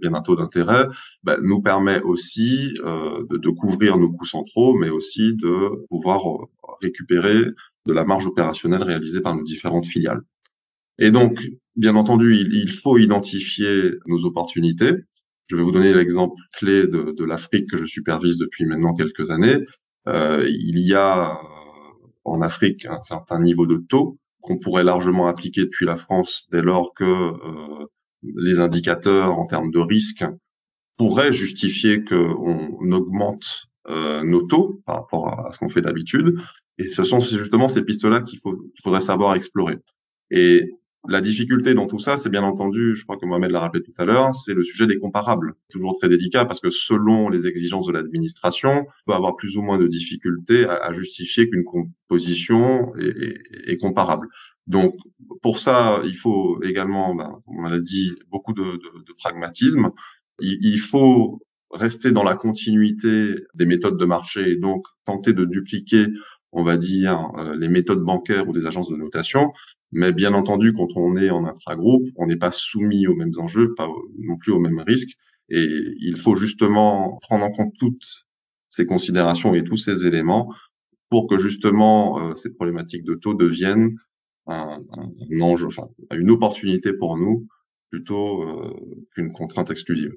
bien 0.00 0.14
un 0.14 0.22
taux 0.22 0.36
d'intérêt, 0.36 0.86
ben, 1.22 1.38
nous 1.42 1.62
permet 1.62 2.00
aussi 2.02 2.74
euh, 2.84 3.24
de, 3.30 3.36
de, 3.36 3.50
couvrir 3.50 3.96
nos 3.96 4.10
coûts 4.10 4.26
centraux, 4.26 4.74
mais 4.74 4.90
aussi 4.90 5.34
de 5.34 5.86
pouvoir 5.88 6.48
récupérer 6.82 7.44
de 7.86 7.92
la 7.92 8.04
marge 8.04 8.26
opérationnelle 8.26 8.82
réalisée 8.82 9.20
par 9.20 9.36
nos 9.36 9.44
différentes 9.44 9.86
filiales. 9.86 10.22
Et 10.98 11.10
donc, 11.10 11.40
bien 11.76 11.94
entendu, 11.94 12.34
il, 12.34 12.70
faut 12.70 12.98
identifier 12.98 13.92
nos 14.06 14.24
opportunités. 14.24 14.92
Je 15.46 15.56
vais 15.56 15.62
vous 15.62 15.72
donner 15.72 15.94
l'exemple 15.94 16.40
clé 16.56 16.86
de, 16.86 17.14
de 17.16 17.24
l'Afrique 17.24 17.68
que 17.70 17.76
je 17.76 17.84
supervise 17.84 18.38
depuis 18.38 18.64
maintenant 18.64 18.94
quelques 18.94 19.30
années. 19.30 19.58
Euh, 20.08 20.48
il 20.48 20.78
y 20.78 20.94
a 20.94 21.32
euh, 21.32 22.08
en 22.24 22.40
Afrique 22.40 22.86
un 22.86 23.02
certain 23.02 23.40
niveau 23.40 23.66
de 23.66 23.76
taux 23.76 24.18
qu'on 24.40 24.58
pourrait 24.58 24.84
largement 24.84 25.26
appliquer 25.26 25.62
depuis 25.62 25.86
la 25.86 25.96
France 25.96 26.46
dès 26.52 26.62
lors 26.62 26.94
que 26.94 27.04
euh, 27.04 27.86
les 28.22 28.60
indicateurs 28.60 29.38
en 29.38 29.46
termes 29.46 29.70
de 29.70 29.80
risque 29.80 30.24
pourraient 30.96 31.32
justifier 31.32 32.04
qu'on 32.04 32.92
augmente 32.92 33.64
nos 33.88 34.42
taux 34.42 34.80
par 34.84 34.96
rapport 34.96 35.28
à, 35.28 35.52
ce 35.52 35.58
qu'on 35.58 35.68
fait 35.68 35.82
d'habitude. 35.82 36.34
Et 36.78 36.88
ce 36.88 37.04
sont 37.04 37.20
justement 37.20 37.68
ces 37.68 37.84
pistes-là 37.84 38.20
qu'il 38.22 38.40
faudrait 38.82 39.00
savoir 39.00 39.36
explorer. 39.36 39.76
Et 40.32 40.72
la 41.08 41.20
difficulté 41.20 41.74
dans 41.74 41.86
tout 41.86 41.98
ça, 41.98 42.16
c'est 42.16 42.28
bien 42.28 42.42
entendu, 42.42 42.94
je 42.94 43.04
crois 43.04 43.16
que 43.16 43.26
Mohamed 43.26 43.50
l'a 43.50 43.60
rappelé 43.60 43.82
tout 43.82 43.92
à 43.98 44.04
l'heure, 44.04 44.34
c'est 44.34 44.54
le 44.54 44.62
sujet 44.62 44.86
des 44.86 44.98
comparables. 44.98 45.54
Toujours 45.70 45.96
très 45.98 46.08
délicat 46.08 46.44
parce 46.44 46.60
que 46.60 46.70
selon 46.70 47.28
les 47.28 47.46
exigences 47.46 47.86
de 47.86 47.92
l'administration, 47.92 48.84
on 48.86 49.10
peut 49.10 49.16
avoir 49.16 49.36
plus 49.36 49.56
ou 49.56 49.62
moins 49.62 49.78
de 49.78 49.86
difficultés 49.86 50.66
à, 50.66 50.92
justifier 50.92 51.48
qu'une 51.48 51.64
composition 51.64 52.92
est, 52.96 53.76
comparable. 53.76 54.28
Donc 54.66 54.96
pour 55.42 55.58
ça, 55.58 56.00
il 56.04 56.16
faut 56.16 56.62
également, 56.62 57.14
ben, 57.14 57.40
on 57.46 57.62
l'a 57.62 57.78
dit, 57.78 58.12
beaucoup 58.30 58.52
de 58.52 58.80
pragmatisme. 59.18 59.90
Il, 60.40 60.58
il, 60.60 60.78
faut 60.78 61.40
rester 61.70 62.12
dans 62.12 62.22
la 62.22 62.34
continuité 62.34 63.34
des 63.54 63.66
méthodes 63.66 63.98
de 63.98 64.04
marché 64.04 64.50
et 64.50 64.56
donc 64.56 64.84
tenter 65.04 65.32
de 65.32 65.44
dupliquer, 65.44 66.06
on 66.52 66.62
va 66.62 66.76
dire, 66.76 67.30
euh, 67.38 67.54
les 67.56 67.68
méthodes 67.68 68.02
bancaires 68.02 68.48
ou 68.48 68.52
des 68.52 68.66
agences 68.66 68.88
de 68.88 68.96
notation. 68.96 69.52
Mais 69.92 70.12
bien 70.12 70.34
entendu, 70.34 70.72
quand 70.72 70.88
on 70.96 71.16
est 71.16 71.30
en 71.30 71.44
intragroupe, 71.44 72.06
on 72.16 72.26
n'est 72.26 72.36
pas 72.36 72.50
soumis 72.50 73.06
aux 73.06 73.14
mêmes 73.14 73.32
enjeux, 73.38 73.74
pas 73.74 73.88
non 74.18 74.36
plus 74.36 74.52
aux 74.52 74.58
mêmes 74.58 74.80
risques. 74.80 75.16
Et 75.48 75.66
il 76.00 76.16
faut 76.16 76.36
justement 76.36 77.18
prendre 77.22 77.44
en 77.44 77.50
compte 77.50 77.72
toutes 77.78 78.26
ces 78.66 78.84
considérations 78.84 79.54
et 79.54 79.62
tous 79.62 79.76
ces 79.76 80.06
éléments 80.06 80.52
pour 81.08 81.28
que 81.28 81.38
justement 81.38 82.18
euh, 82.18 82.34
ces 82.34 82.52
problématiques 82.52 83.04
de 83.04 83.14
taux 83.14 83.34
deviennent 83.34 83.94
un, 84.48 84.80
un, 84.90 85.40
enjeu, 85.40 85.66
enfin 85.66 85.88
une 86.12 86.30
opportunité 86.30 86.92
pour 86.92 87.16
nous 87.16 87.46
plutôt 87.90 88.44
qu'une 89.14 89.32
contrainte 89.32 89.70
exclusive. 89.70 90.12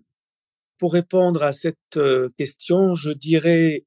Pour 0.79 0.93
répondre 0.93 1.43
à 1.43 1.53
cette 1.53 1.99
question, 2.37 2.95
je 2.95 3.11
dirais 3.11 3.85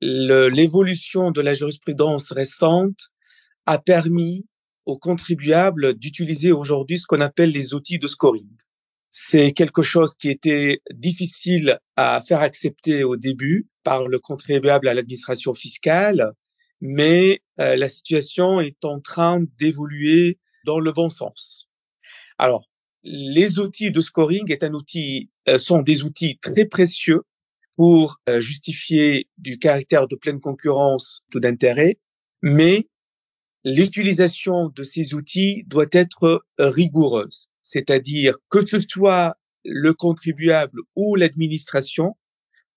l'évolution 0.00 1.30
de 1.30 1.40
la 1.40 1.54
jurisprudence 1.54 2.32
récente 2.32 3.10
a 3.66 3.78
permis 3.78 4.46
aux 4.86 4.98
contribuables 4.98 5.94
d'utiliser 5.94 6.52
aujourd'hui 6.52 6.98
ce 6.98 7.06
qu'on 7.06 7.20
appelle 7.20 7.50
les 7.50 7.74
outils 7.74 7.98
de 7.98 8.08
scoring. 8.08 8.48
C'est 9.10 9.52
quelque 9.52 9.82
chose 9.82 10.14
qui 10.14 10.28
était 10.30 10.82
difficile 10.92 11.78
à 11.96 12.20
faire 12.20 12.40
accepter 12.40 13.02
au 13.04 13.16
début 13.16 13.68
par 13.82 14.06
le 14.06 14.18
contribuable 14.18 14.88
à 14.88 14.94
l'administration 14.94 15.52
fiscale, 15.54 16.32
mais 16.80 17.40
euh, 17.58 17.76
la 17.76 17.88
situation 17.88 18.60
est 18.60 18.84
en 18.84 19.00
train 19.00 19.44
d'évoluer 19.58 20.38
dans 20.64 20.78
le 20.78 20.92
bon 20.92 21.10
sens. 21.10 21.68
Alors, 22.38 22.70
les 23.02 23.58
outils 23.58 23.90
de 23.90 24.00
scoring 24.00 24.50
est 24.50 24.62
un 24.62 24.72
outil, 24.72 25.30
euh, 25.48 25.58
sont 25.58 25.82
des 25.82 26.04
outils 26.04 26.38
très 26.38 26.66
précieux 26.66 27.22
pour 27.76 28.20
euh, 28.28 28.40
justifier 28.40 29.28
du 29.38 29.58
caractère 29.58 30.06
de 30.06 30.16
pleine 30.16 30.40
concurrence 30.40 31.24
taux 31.30 31.40
d'intérêt, 31.40 31.98
mais 32.42 32.88
l'utilisation 33.64 34.68
de 34.68 34.82
ces 34.82 35.14
outils 35.14 35.64
doit 35.66 35.86
être 35.92 36.44
rigoureuse, 36.58 37.48
c'est-à-dire 37.60 38.36
que 38.48 38.64
ce 38.66 38.80
soit 38.80 39.36
le 39.64 39.92
contribuable 39.92 40.80
ou 40.96 41.16
l'administration, 41.16 42.16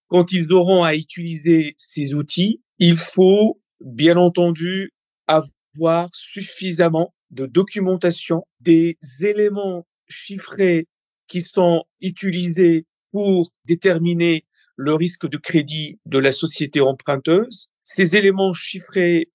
quand 0.08 0.32
ils 0.32 0.52
auront 0.52 0.84
à 0.84 0.96
utiliser 0.96 1.74
ces 1.78 2.14
outils, 2.14 2.62
il 2.80 2.98
faut 2.98 3.62
bien 3.82 4.18
entendu 4.18 4.92
avoir 5.28 6.10
suffisamment 6.14 7.14
de 7.32 7.46
documentation, 7.46 8.44
des 8.60 8.98
éléments 9.22 9.88
chiffrés 10.08 10.88
qui 11.28 11.42
sont 11.42 11.84
utilisés 12.02 12.86
pour 13.12 13.50
déterminer 13.66 14.46
le 14.76 14.94
risque 14.94 15.28
de 15.28 15.38
crédit 15.38 16.00
de 16.06 16.20
la 16.20 16.32
société 16.32 16.82
emprunteuse. 16.82 17.70
Ces 17.84 18.16
éléments 18.16 18.54
chiffrés 18.54 19.32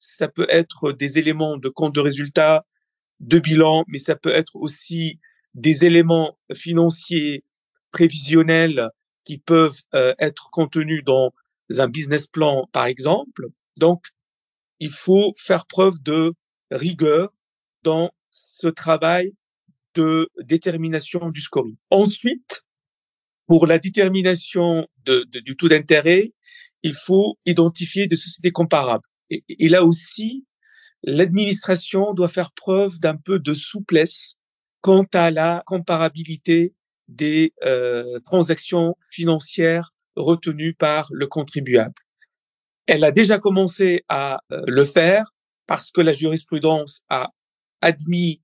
ça 0.00 0.28
peut 0.28 0.46
être 0.48 0.92
des 0.92 1.18
éléments 1.18 1.58
de 1.58 1.68
compte 1.68 1.94
de 1.94 2.00
résultat, 2.00 2.66
de 3.20 3.38
bilan, 3.38 3.84
mais 3.86 3.98
ça 3.98 4.16
peut 4.16 4.30
être 4.30 4.56
aussi 4.56 5.20
des 5.54 5.84
éléments 5.84 6.38
financiers 6.54 7.44
prévisionnels 7.92 8.88
qui 9.24 9.38
peuvent 9.38 9.82
euh, 9.94 10.14
être 10.18 10.48
contenus 10.50 11.04
dans 11.04 11.32
un 11.78 11.86
business 11.86 12.26
plan, 12.26 12.66
par 12.72 12.86
exemple. 12.86 13.48
Donc, 13.78 14.04
il 14.80 14.90
faut 14.90 15.34
faire 15.36 15.66
preuve 15.66 16.00
de 16.02 16.32
rigueur 16.70 17.28
dans 17.82 18.10
ce 18.30 18.68
travail 18.68 19.34
de 19.94 20.28
détermination 20.42 21.28
du 21.28 21.42
scoring. 21.42 21.76
Ensuite, 21.90 22.62
pour 23.46 23.66
la 23.66 23.78
détermination 23.78 24.86
du 25.04 25.56
taux 25.56 25.68
d'intérêt, 25.68 26.32
il 26.82 26.94
faut 26.94 27.36
identifier 27.44 28.06
des 28.06 28.16
sociétés 28.16 28.52
comparables. 28.52 29.09
Et, 29.30 29.68
là 29.68 29.84
aussi, 29.84 30.46
l'administration 31.02 32.14
doit 32.14 32.28
faire 32.28 32.52
preuve 32.52 32.98
d'un 33.00 33.16
peu 33.16 33.38
de 33.38 33.54
souplesse 33.54 34.36
quant 34.80 35.06
à 35.14 35.30
la 35.30 35.62
comparabilité 35.66 36.74
des 37.08 37.52
euh, 37.64 38.18
transactions 38.20 38.96
financières 39.10 39.90
retenues 40.16 40.74
par 40.74 41.08
le 41.12 41.26
contribuable. 41.26 41.94
Elle 42.86 43.04
a 43.04 43.12
déjà 43.12 43.38
commencé 43.38 44.04
à 44.08 44.40
euh, 44.52 44.62
le 44.66 44.84
faire 44.84 45.32
parce 45.66 45.90
que 45.90 46.00
la 46.00 46.12
jurisprudence 46.12 47.04
a 47.08 47.30
admis 47.80 48.42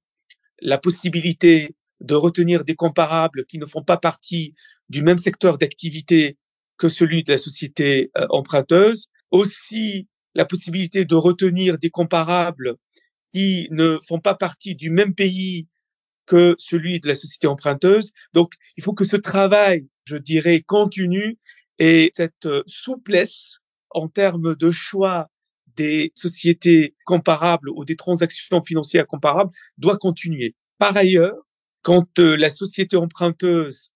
la 0.61 0.79
possibilité 0.79 1.75
de 2.01 2.15
retenir 2.15 2.65
des 2.65 2.75
comparables 2.75 3.45
qui 3.47 3.59
ne 3.59 3.67
font 3.67 3.83
pas 3.83 3.97
partie 3.97 4.55
du 4.89 5.03
même 5.03 5.19
secteur 5.19 5.59
d'activité 5.59 6.37
que 6.77 6.89
celui 6.89 7.23
de 7.23 7.33
la 7.33 7.39
société 7.39 8.11
euh, 8.17 8.27
emprunteuse. 8.31 9.09
Aussi, 9.31 10.07
la 10.37 10.45
possibilité 10.45 11.05
de 11.05 11.15
retenir 11.17 11.79
des 11.79 11.91
comparables 11.91 12.75
qui 13.33 13.67
ne 13.73 13.99
font 14.07 14.21
pas 14.21 14.35
partie 14.35 14.77
du 14.77 14.91
même 14.91 15.15
pays 15.15 15.67
que 16.27 16.55
celui 16.59 17.01
de 17.01 17.09
la 17.09 17.15
société 17.15 17.47
emprunteuse. 17.47 18.13
Donc, 18.35 18.53
il 18.77 18.85
faut 18.85 18.95
que 18.95 19.05
ce 19.05 19.17
travail, 19.17 19.89
je 20.05 20.17
dirais, 20.17 20.61
continue 20.61 21.39
et 21.79 22.11
cette 22.15 22.49
souplesse 22.67 23.59
en 23.91 24.09
termes 24.09 24.55
de 24.57 24.71
choix 24.71 25.29
des 25.77 26.13
sociétés 26.15 26.95
comparables 27.05 27.71
ou 27.71 27.85
des 27.85 27.97
transactions 27.97 28.63
financières 28.63 29.07
comparables 29.07 29.53
doit 29.79 29.99
continuer. 29.99 30.55
Par 30.79 30.97
ailleurs, 30.97 31.37
quand 31.83 32.19
la 32.19 32.51
société 32.51 32.97
emprunteuse 32.97 33.91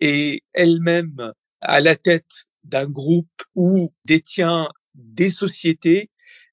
est 0.00 0.42
elle-même 0.52 1.32
à 1.60 1.80
la 1.80 1.96
tête 1.96 2.46
d'un 2.64 2.86
groupe 2.86 3.42
ou 3.54 3.92
détient 4.04 4.68
des 4.96 5.30
sociétés, 5.30 6.10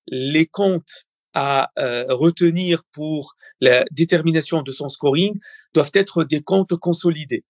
les 0.08 0.46
comptes 0.46 1.08
à 1.34 1.72
euh, 1.80 2.06
retenir 2.10 2.84
pour 2.92 3.36
la 3.60 3.86
détermination 3.92 4.62
de 4.62 4.72
son 4.72 4.90
scoring 4.90 5.34
doivent 5.74 5.92
être 5.94 6.24
des 6.24 6.42
comptes 6.42 6.76
consolidés. 6.76 7.44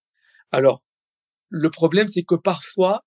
Alors, 0.52 0.82
le 1.50 1.70
problème, 1.70 2.08
c'est 2.08 2.24
que 2.24 2.36
parfois, 2.36 3.04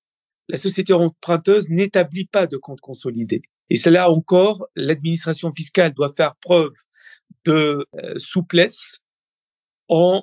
la 0.48 0.58
société 0.58 0.92
emprunteuse 0.92 1.70
n'établit 1.70 2.26
pas 2.26 2.46
de 2.46 2.56
compte 2.56 2.80
consolidé. 2.80 3.42
Et 3.70 3.76
c'est 3.76 3.90
là 3.90 4.10
encore, 4.10 4.66
l'administration 4.76 5.52
fiscale 5.54 5.92
doit 5.94 6.12
faire 6.12 6.36
preuve 6.36 6.72
de 7.44 7.86
euh, 7.94 8.14
souplesse 8.18 9.00
en 9.88 10.22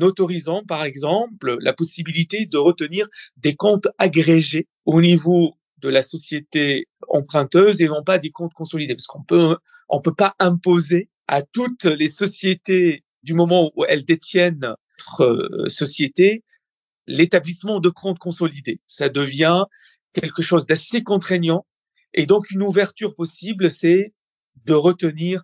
autorisant, 0.00 0.62
par 0.66 0.84
exemple, 0.84 1.56
la 1.60 1.72
possibilité 1.72 2.46
de 2.46 2.58
retenir 2.58 3.08
des 3.36 3.54
comptes 3.54 3.88
agrégés 3.98 4.68
au 4.84 5.00
niveau 5.00 5.56
de 5.78 5.88
la 5.88 6.02
société 6.02 6.88
emprunteuse 7.08 7.80
et 7.80 7.88
non 7.88 8.02
pas 8.02 8.18
des 8.18 8.30
comptes 8.30 8.54
consolidés, 8.54 8.94
parce 8.94 9.06
qu'on 9.06 9.22
peut 9.22 9.56
on 9.88 10.00
peut 10.00 10.14
pas 10.14 10.34
imposer 10.38 11.08
à 11.26 11.42
toutes 11.42 11.84
les 11.84 12.08
sociétés 12.08 13.04
du 13.22 13.34
moment 13.34 13.72
où 13.76 13.84
elles 13.84 14.04
détiennent 14.04 14.60
notre 14.60 15.22
euh, 15.22 15.68
société 15.68 16.42
l'établissement 17.06 17.80
de 17.80 17.90
comptes 17.90 18.18
consolidés. 18.18 18.80
Ça 18.86 19.08
devient 19.08 19.64
quelque 20.14 20.42
chose 20.42 20.66
d'assez 20.66 21.02
contraignant 21.02 21.66
et 22.14 22.26
donc 22.26 22.50
une 22.50 22.62
ouverture 22.62 23.14
possible, 23.14 23.70
c'est 23.70 24.14
de 24.64 24.72
retenir 24.72 25.42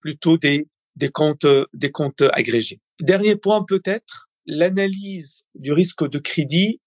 plutôt 0.00 0.36
des 0.38 0.68
des 0.94 1.10
comptes 1.10 1.46
des 1.74 1.90
comptes 1.90 2.22
agrégés. 2.32 2.80
Dernier 3.00 3.36
point 3.36 3.64
peut-être, 3.64 4.28
l'analyse 4.46 5.46
du 5.54 5.72
risque 5.72 6.08
de 6.08 6.18
crédit 6.18 6.80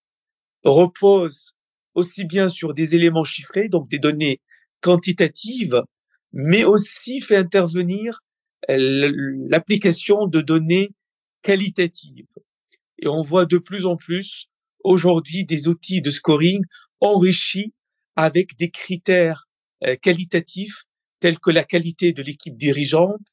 repose 0.63 1.55
aussi 1.99 2.25
bien 2.25 2.49
sur 2.49 2.73
des 2.73 2.95
éléments 2.95 3.23
chiffrés, 3.23 3.69
donc 3.69 3.87
des 3.89 3.99
données 3.99 4.41
quantitatives, 4.81 5.83
mais 6.31 6.63
aussi 6.63 7.21
fait 7.21 7.37
intervenir 7.37 8.21
euh, 8.69 9.11
l'application 9.49 10.27
de 10.27 10.41
données 10.41 10.89
qualitatives. 11.41 12.27
Et 12.99 13.07
on 13.07 13.21
voit 13.21 13.45
de 13.45 13.57
plus 13.57 13.85
en 13.85 13.95
plus 13.95 14.47
aujourd'hui 14.83 15.45
des 15.45 15.67
outils 15.67 16.01
de 16.01 16.11
scoring 16.11 16.61
enrichis 17.01 17.73
avec 18.15 18.57
des 18.57 18.69
critères 18.69 19.47
euh, 19.85 19.95
qualitatifs 19.95 20.83
tels 21.19 21.39
que 21.39 21.51
la 21.51 21.63
qualité 21.63 22.13
de 22.13 22.21
l'équipe 22.21 22.57
dirigeante, 22.57 23.25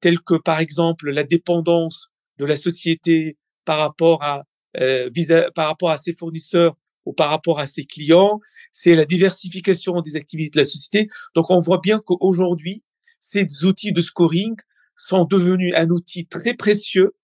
tels 0.00 0.20
que 0.20 0.34
par 0.34 0.60
exemple 0.60 1.10
la 1.10 1.24
dépendance 1.24 2.08
de 2.38 2.44
la 2.44 2.56
société 2.56 3.36
par 3.64 3.78
rapport 3.78 4.22
à 4.22 4.44
euh, 4.80 5.08
par 5.54 5.68
rapport 5.68 5.90
à 5.90 5.98
ses 5.98 6.14
fournisseurs 6.14 6.74
ou 7.06 7.12
par 7.12 7.30
rapport 7.30 7.58
à 7.58 7.66
ses 7.66 7.84
clients, 7.84 8.40
c'est 8.72 8.94
la 8.94 9.04
diversification 9.04 10.00
des 10.00 10.16
activités 10.16 10.50
de 10.50 10.58
la 10.58 10.64
société. 10.64 11.08
Donc 11.34 11.50
on 11.50 11.60
voit 11.60 11.80
bien 11.82 12.00
qu'aujourd'hui, 12.00 12.82
ces 13.20 13.46
outils 13.64 13.92
de 13.92 14.00
scoring 14.00 14.54
sont 14.96 15.24
devenus 15.24 15.72
un 15.76 15.88
outil 15.90 16.26
très 16.26 16.54
précieux 16.54 17.14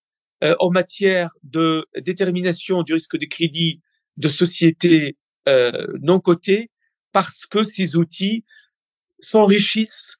euh, 0.43 0.55
en 0.59 0.71
matière 0.71 1.31
de 1.43 1.87
détermination 2.01 2.83
du 2.83 2.95
risque 2.95 3.19
de 3.19 3.27
crédit 3.27 3.83
de 4.17 4.29
sociétés 4.29 5.17
euh, 5.49 5.87
non 6.03 6.21
cotées, 6.21 6.71
parce 7.13 7.45
que 7.45 7.63
ces 7.63 7.97
outils 7.97 8.45
s'enrichissent 9.19 10.17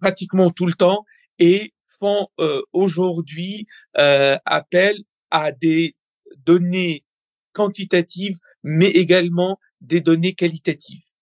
pratiquement 0.00 0.50
tout 0.50 0.66
le 0.66 0.72
temps 0.72 1.04
et 1.38 1.74
font 1.86 2.26
euh, 2.40 2.62
aujourd'hui 2.72 3.66
appel 4.00 4.96
à 5.30 5.52
des 5.52 5.94
données 6.38 7.04
quantitatives, 7.52 8.36
mais 8.62 8.88
également 8.88 9.58
des 9.80 10.00
données 10.00 10.34
qualitatives. 10.34 11.12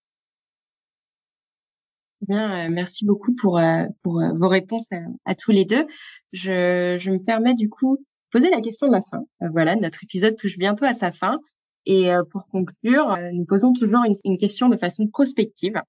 Bien, 2.29 2.67
euh, 2.67 2.71
merci 2.71 3.07
beaucoup 3.07 3.35
pour 3.35 3.59
euh, 3.59 3.87
pour 4.03 4.21
euh, 4.21 4.33
vos 4.35 4.49
réponses 4.49 4.89
à, 5.25 5.35
tous 5.35 5.53
les 5.53 5.65
deux. 5.65 5.87
Je, 6.33 6.97
je 7.01 7.11
me 7.11 7.19
permets 7.19 7.55
du 7.55 7.71
coup 7.71 7.97
de 7.97 8.05
poser 8.31 8.51
la 8.51 8.61
question 8.61 8.89
de 8.89 8.93
la 8.93 9.03
fin. 9.03 9.25
voilà, 9.53 9.75
notre 9.77 10.05
épisode 10.05 10.37
touche 10.37 10.59
bientôt 10.59 10.85
à 10.85 10.93
sa 10.93 11.13
fin. 11.13 11.39
Et 11.87 12.11
pour 12.31 12.47
conclure, 12.49 13.17
nous 13.33 13.47
posons 13.47 13.73
toujours 13.73 14.05
une, 14.05 14.15
une 14.25 14.39
question 14.39 14.69
de 14.69 14.77
façon 14.77 15.07
prospective. 15.09 15.81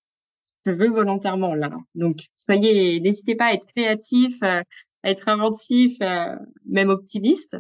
je 0.66 0.72
veux 0.72 0.90
volontairement 0.90 1.54
là. 1.54 1.70
Donc, 1.96 2.28
soyez, 2.34 3.00
n'hésitez 3.02 3.36
pas 3.36 3.48
à 3.48 3.54
être 3.54 3.66
créatif, 3.68 4.42
à 4.42 4.64
être 5.04 5.28
inventif, 5.28 5.98
même 6.66 6.90
optimiste. 6.90 7.58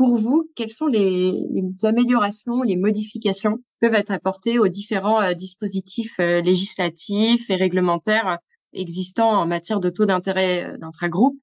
Pour 0.00 0.16
vous, 0.16 0.50
quelles 0.56 0.70
sont 0.70 0.86
les, 0.86 1.44
améliorations, 1.82 2.62
les 2.62 2.76
modifications 2.76 3.58
peuvent 3.82 3.92
être 3.92 4.10
apportées 4.10 4.58
aux 4.58 4.68
différents 4.68 5.34
dispositifs 5.34 6.16
législatifs 6.16 7.50
et 7.50 7.56
réglementaires 7.56 8.38
existants 8.72 9.28
en 9.28 9.46
matière 9.46 9.78
de 9.78 9.90
taux 9.90 10.06
d'intérêt 10.06 10.78
d'intragroupe 10.78 11.36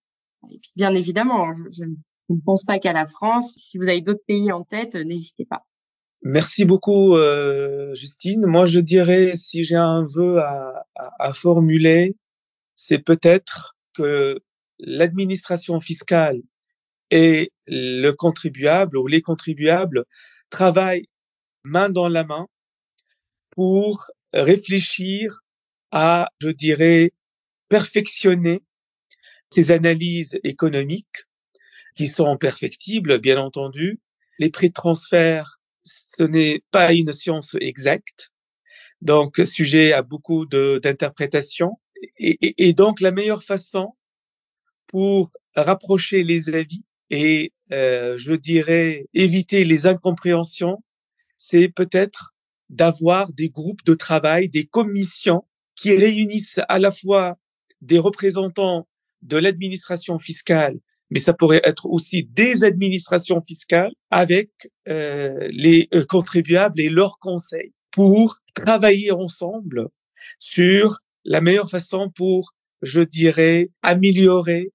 Et 0.51 0.57
puis, 0.59 0.71
bien 0.75 0.95
évidemment, 0.95 1.45
je, 1.69 1.83
ne 1.83 2.39
pense 2.43 2.63
pas 2.63 2.79
qu'à 2.79 2.93
la 2.93 3.05
France. 3.05 3.53
Si 3.59 3.77
vous 3.77 3.89
avez 3.89 4.01
d'autres 4.01 4.25
pays 4.25 4.51
en 4.51 4.63
tête, 4.63 4.95
n'hésitez 4.95 5.45
pas. 5.45 5.67
Merci 6.23 6.65
beaucoup, 6.65 7.15
euh, 7.15 7.93
Justine. 7.93 8.43
Moi, 8.47 8.65
je 8.65 8.79
dirais, 8.79 9.35
si 9.35 9.63
j'ai 9.65 9.75
un 9.75 10.03
vœu 10.15 10.39
à, 10.39 10.83
à, 10.95 11.31
formuler, 11.31 12.15
c'est 12.73 13.05
peut-être 13.05 13.77
que 13.93 14.39
l'administration 14.79 15.79
fiscale 15.79 16.41
et 17.11 17.51
le 17.67 18.11
contribuable 18.11 18.97
ou 18.97 19.07
les 19.07 19.21
contribuables 19.21 20.05
travaillent 20.49 21.07
main 21.63 21.89
dans 21.89 22.07
la 22.07 22.23
main 22.23 22.47
pour 23.49 24.07
réfléchir 24.33 25.39
à, 25.91 26.29
je 26.41 26.49
dirais, 26.49 27.11
perfectionner 27.69 28.63
ces 29.51 29.71
analyses 29.71 30.39
économiques 30.43 31.25
qui 31.95 32.07
sont 32.07 32.37
perfectibles, 32.37 33.19
bien 33.19 33.39
entendu. 33.39 33.99
Les 34.39 34.49
prix 34.49 34.69
de 34.69 34.73
transfert 34.73 35.57
ce 36.17 36.23
n'est 36.23 36.63
pas 36.71 36.93
une 36.93 37.13
science 37.13 37.55
exacte, 37.61 38.31
donc 39.01 39.37
sujet 39.45 39.93
à 39.93 40.01
beaucoup 40.01 40.45
d'interprétations. 40.45 41.79
Et, 42.17 42.67
et, 42.67 42.73
donc 42.73 43.01
la 43.01 43.11
meilleure 43.11 43.43
façon 43.43 43.95
pour 44.85 45.31
rapprocher 45.55 46.23
les 46.23 46.53
avis 46.53 46.83
et, 47.09 47.51
euh, 47.71 48.17
je 48.17 48.33
dirais, 48.33 49.07
éviter 49.13 49.65
les 49.65 49.85
incompréhensions, 49.87 50.83
c'est 51.37 51.69
peut-être 51.69 52.33
d'avoir 52.69 53.31
des 53.33 53.49
groupes 53.49 53.83
de 53.85 53.93
travail, 53.93 54.49
des 54.49 54.65
commissions 54.65 55.43
qui 55.75 55.95
réunissent 55.95 56.59
à 56.67 56.79
la 56.79 56.91
fois 56.91 57.37
des 57.81 57.99
représentants 57.99 58.87
de 59.21 59.37
l'administration 59.37 60.19
fiscale 60.19 60.79
mais 61.09 61.19
ça 61.19 61.33
pourrait 61.33 61.61
être 61.63 61.85
aussi 61.85 62.25
des 62.25 62.63
administrations 62.63 63.41
fiscales 63.45 63.93
avec 64.09 64.51
euh, 64.87 65.47
les 65.51 65.87
euh, 65.93 66.05
contribuables 66.05 66.79
et 66.81 66.89
leurs 66.89 67.17
conseils 67.19 67.73
pour 67.91 68.37
travailler 68.53 69.11
ensemble 69.11 69.87
sur 70.39 70.99
la 71.23 71.41
meilleure 71.41 71.69
façon 71.69 72.09
pour, 72.13 72.53
je 72.81 73.01
dirais, 73.01 73.69
améliorer 73.81 74.71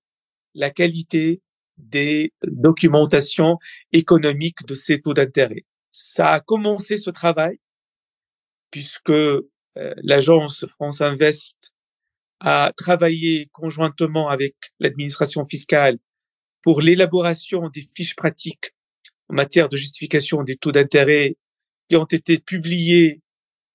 la 0.54 0.70
qualité 0.70 1.40
des 1.82 2.32
documentations 2.44 3.58
économiques 3.92 4.66
de 4.66 4.74
ces 4.74 5.00
taux 5.00 5.14
d'intérêt. 5.14 5.64
Ça 5.90 6.30
a 6.30 6.40
commencé 6.40 6.96
ce 6.96 7.10
travail 7.10 7.58
puisque 8.70 9.10
euh, 9.10 9.42
l'agence 9.76 10.66
France 10.66 11.00
Invest 11.00 11.72
a 12.40 12.72
travaillé 12.76 13.48
conjointement 13.52 14.28
avec 14.28 14.54
l'administration 14.80 15.44
fiscale 15.44 15.98
pour 16.62 16.80
l'élaboration 16.80 17.68
des 17.68 17.86
fiches 17.94 18.16
pratiques 18.16 18.72
en 19.28 19.34
matière 19.34 19.68
de 19.68 19.76
justification 19.76 20.42
des 20.42 20.56
taux 20.56 20.72
d'intérêt 20.72 21.36
qui 21.88 21.96
ont 21.96 22.04
été 22.04 22.38
publiées 22.38 23.20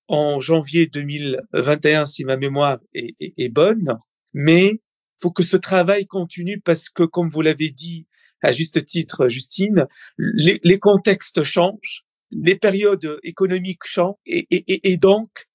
en 0.07 0.39
janvier 0.39 0.87
2021, 0.87 2.05
si 2.05 2.23
ma 2.23 2.37
mémoire 2.37 2.79
est, 2.93 3.15
est, 3.19 3.49
bonne. 3.49 3.97
Mais 4.33 4.81
faut 5.19 5.31
que 5.31 5.43
ce 5.43 5.57
travail 5.57 6.05
continue 6.05 6.59
parce 6.59 6.89
que, 6.89 7.03
comme 7.03 7.29
vous 7.29 7.41
l'avez 7.41 7.69
dit 7.69 8.05
à 8.43 8.53
juste 8.53 8.85
titre, 8.85 9.27
Justine, 9.27 9.87
les, 10.17 10.79
contextes 10.79 11.43
changent, 11.43 12.05
les 12.31 12.55
périodes 12.55 13.19
économiques 13.23 13.85
changent, 13.85 14.15
et, 14.25 14.97
donc, 14.97 15.47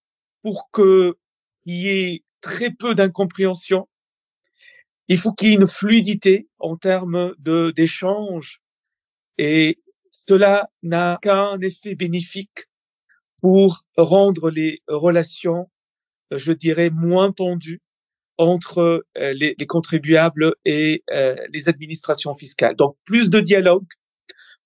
pour 0.43 0.71
que 0.73 1.17
il 1.65 1.75
y 1.75 1.89
ait 1.89 2.25
très 2.41 2.73
peu 2.73 2.97
d'incompréhension, 2.97 3.89
il 5.07 5.19
faut 5.19 5.33
qu'il 5.33 5.49
y 5.49 5.53
ait 5.53 5.57
une 5.57 5.67
fluidité 5.67 6.49
en 6.59 6.77
termes 6.77 7.35
de 7.39 7.71
d'échange 7.71 8.61
et 9.39 9.79
cela 10.11 10.71
n'a 10.83 11.19
qu'un 11.23 11.61
effet 11.61 11.95
bénéfique 11.95 12.67
pour 13.41 13.85
rendre 13.97 14.51
les 14.51 14.83
relations, 14.89 15.71
je 16.31 16.53
dirais, 16.53 16.91
moins 16.91 17.33
tendues 17.33 17.81
entre 18.49 19.05
euh, 19.19 19.35
les, 19.35 19.55
contribuables 19.67 20.55
et 20.65 21.03
euh, 21.13 21.37
les 21.53 21.69
administrations 21.69 22.35
fiscales. 22.35 22.77
Donc 22.77 22.97
plus 23.05 23.31
de 23.31 23.41
dialogue, 23.41 23.87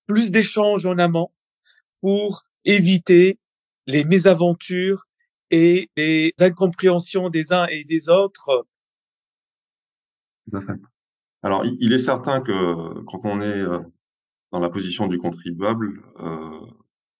plus 0.05 0.31
d'échanges 0.31 0.85
en 0.85 0.97
amont 0.97 1.29
pour 2.01 2.43
éviter 2.65 3.39
les 3.87 4.03
mésaventures 4.03 5.05
et 5.51 5.89
les 5.95 6.33
incompréhensions 6.39 7.29
des 7.29 7.53
uns 7.53 7.65
et 7.67 7.83
des 7.85 8.09
autres 8.09 8.65
alors, 11.43 11.65
il 11.79 11.93
est 11.93 11.99
certain 11.99 12.41
que 12.41 13.01
quand 13.05 13.21
on 13.23 13.41
est 13.41 13.61
euh, 13.61 13.79
dans 14.51 14.59
la 14.59 14.69
position 14.69 15.07
du 15.07 15.17
contribuable, 15.17 16.01
euh, 16.19 16.59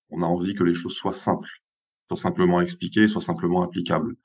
on 0.09 0.21
a 0.21 0.25
envie 0.25 0.53
que 0.53 0.63
les 0.63 0.73
choses 0.73 0.95
soient 0.95 1.13
simples, 1.13 1.61
soient 2.07 2.17
simplement 2.17 2.61
expliquées, 2.61 3.07
soient 3.07 3.21
simplement 3.21 3.63
applicables. 3.63 4.15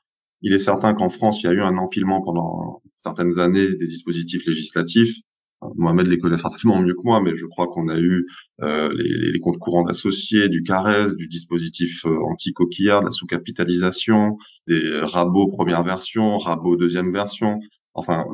Il 0.42 0.52
est 0.52 0.59
certain 0.59 0.94
qu'en 0.94 1.09
France, 1.09 1.42
il 1.42 1.46
y 1.46 1.48
a 1.48 1.52
eu 1.52 1.61
un 1.61 1.76
empilement 1.78 2.20
pendant 2.20 2.83
certaines 2.94 3.38
années 3.38 3.68
des 3.76 3.87
dispositifs 3.87 4.46
législatifs. 4.46 5.16
Euh, 5.62 5.68
Mohamed 5.76 6.09
les 6.09 6.18
connaît 6.18 6.37
certainement 6.37 6.81
mieux 6.81 6.94
que 6.94 7.05
moi, 7.05 7.20
mais 7.22 7.37
je 7.37 7.46
crois 7.46 7.68
qu'on 7.68 7.88
a 7.88 7.98
eu 7.98 8.26
euh, 8.62 8.92
les, 8.96 9.33
les, 9.33 9.40
comptes 9.40 9.59
courants 9.59 9.85
d'associés, 9.85 10.48
du 10.48 10.62
CARES, 10.62 11.14
du 11.14 11.28
dispositif 11.28 12.05
anti-coquillard, 12.05 13.00
de 13.00 13.07
la 13.07 13.12
sous-capitalisation, 13.12 14.37
des 14.66 14.83
rabots 15.00 15.46
première 15.46 15.85
version, 15.85 16.38
rabots 16.38 16.76
deuxième 16.76 17.12
version. 17.12 17.61
Enfin, 17.94 18.24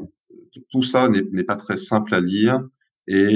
tout 0.70 0.82
ça 0.82 1.08
n'est 1.08 1.44
pas 1.44 1.56
très 1.56 1.76
simple 1.76 2.14
à 2.14 2.20
lire 2.20 2.60
et, 3.08 3.34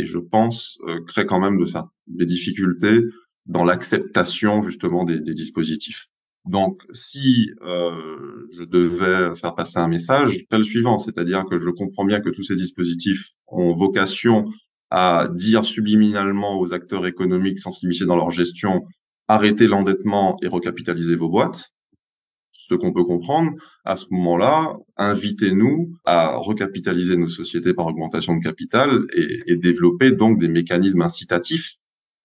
et, 0.00 0.04
je 0.06 0.18
pense 0.18 0.78
euh, 0.88 1.00
crée 1.06 1.26
quand 1.26 1.40
même 1.40 1.58
de 1.58 1.66
ça 1.66 1.90
des 2.06 2.24
difficultés 2.24 3.02
dans 3.46 3.64
l'acceptation 3.64 4.62
justement 4.62 5.04
des, 5.04 5.20
des, 5.20 5.34
dispositifs. 5.34 6.06
Donc, 6.46 6.80
si 6.92 7.50
euh, 7.62 8.46
je 8.52 8.62
devais 8.64 9.34
faire 9.34 9.54
passer 9.54 9.78
un 9.78 9.88
message, 9.88 10.44
le 10.50 10.64
suivant, 10.64 10.98
c'est-à-dire 10.98 11.44
que 11.44 11.56
je 11.56 11.68
comprends 11.68 12.04
bien 12.04 12.20
que 12.20 12.30
tous 12.30 12.42
ces 12.42 12.56
dispositifs 12.56 13.32
ont 13.46 13.74
vocation 13.74 14.46
à 14.90 15.28
dire 15.32 15.64
subliminalement 15.64 16.58
aux 16.58 16.72
acteurs 16.72 17.06
économiques 17.06 17.60
sans 17.60 17.70
s'immiscer 17.70 18.06
dans 18.06 18.16
leur 18.16 18.30
gestion, 18.30 18.84
arrêtez 19.28 19.68
l'endettement 19.68 20.36
et 20.42 20.48
recapitalisez 20.48 21.14
vos 21.14 21.28
boîtes. 21.28 21.68
Ce 22.52 22.74
qu'on 22.74 22.92
peut 22.92 23.04
comprendre, 23.04 23.52
à 23.84 23.96
ce 23.96 24.06
moment-là, 24.10 24.74
invitez-nous 24.96 25.92
à 26.04 26.36
recapitaliser 26.36 27.16
nos 27.16 27.28
sociétés 27.28 27.74
par 27.74 27.86
augmentation 27.86 28.36
de 28.36 28.42
capital 28.42 29.06
et, 29.14 29.52
et, 29.52 29.56
développer 29.56 30.12
donc 30.12 30.38
des 30.38 30.48
mécanismes 30.48 31.02
incitatifs 31.02 31.79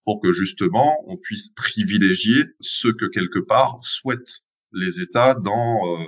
pour 0.06 0.20
que 0.20 0.32
justement 0.32 1.04
on 1.08 1.18
puisse 1.18 1.50
privilégier 1.50 2.44
ce 2.60 2.88
que 2.88 3.04
quelque 3.04 3.40
part 3.40 3.78
souhaitent 3.82 4.40
les 4.72 5.00
États 5.00 5.34
dans 5.34 5.80
euh, 5.84 6.04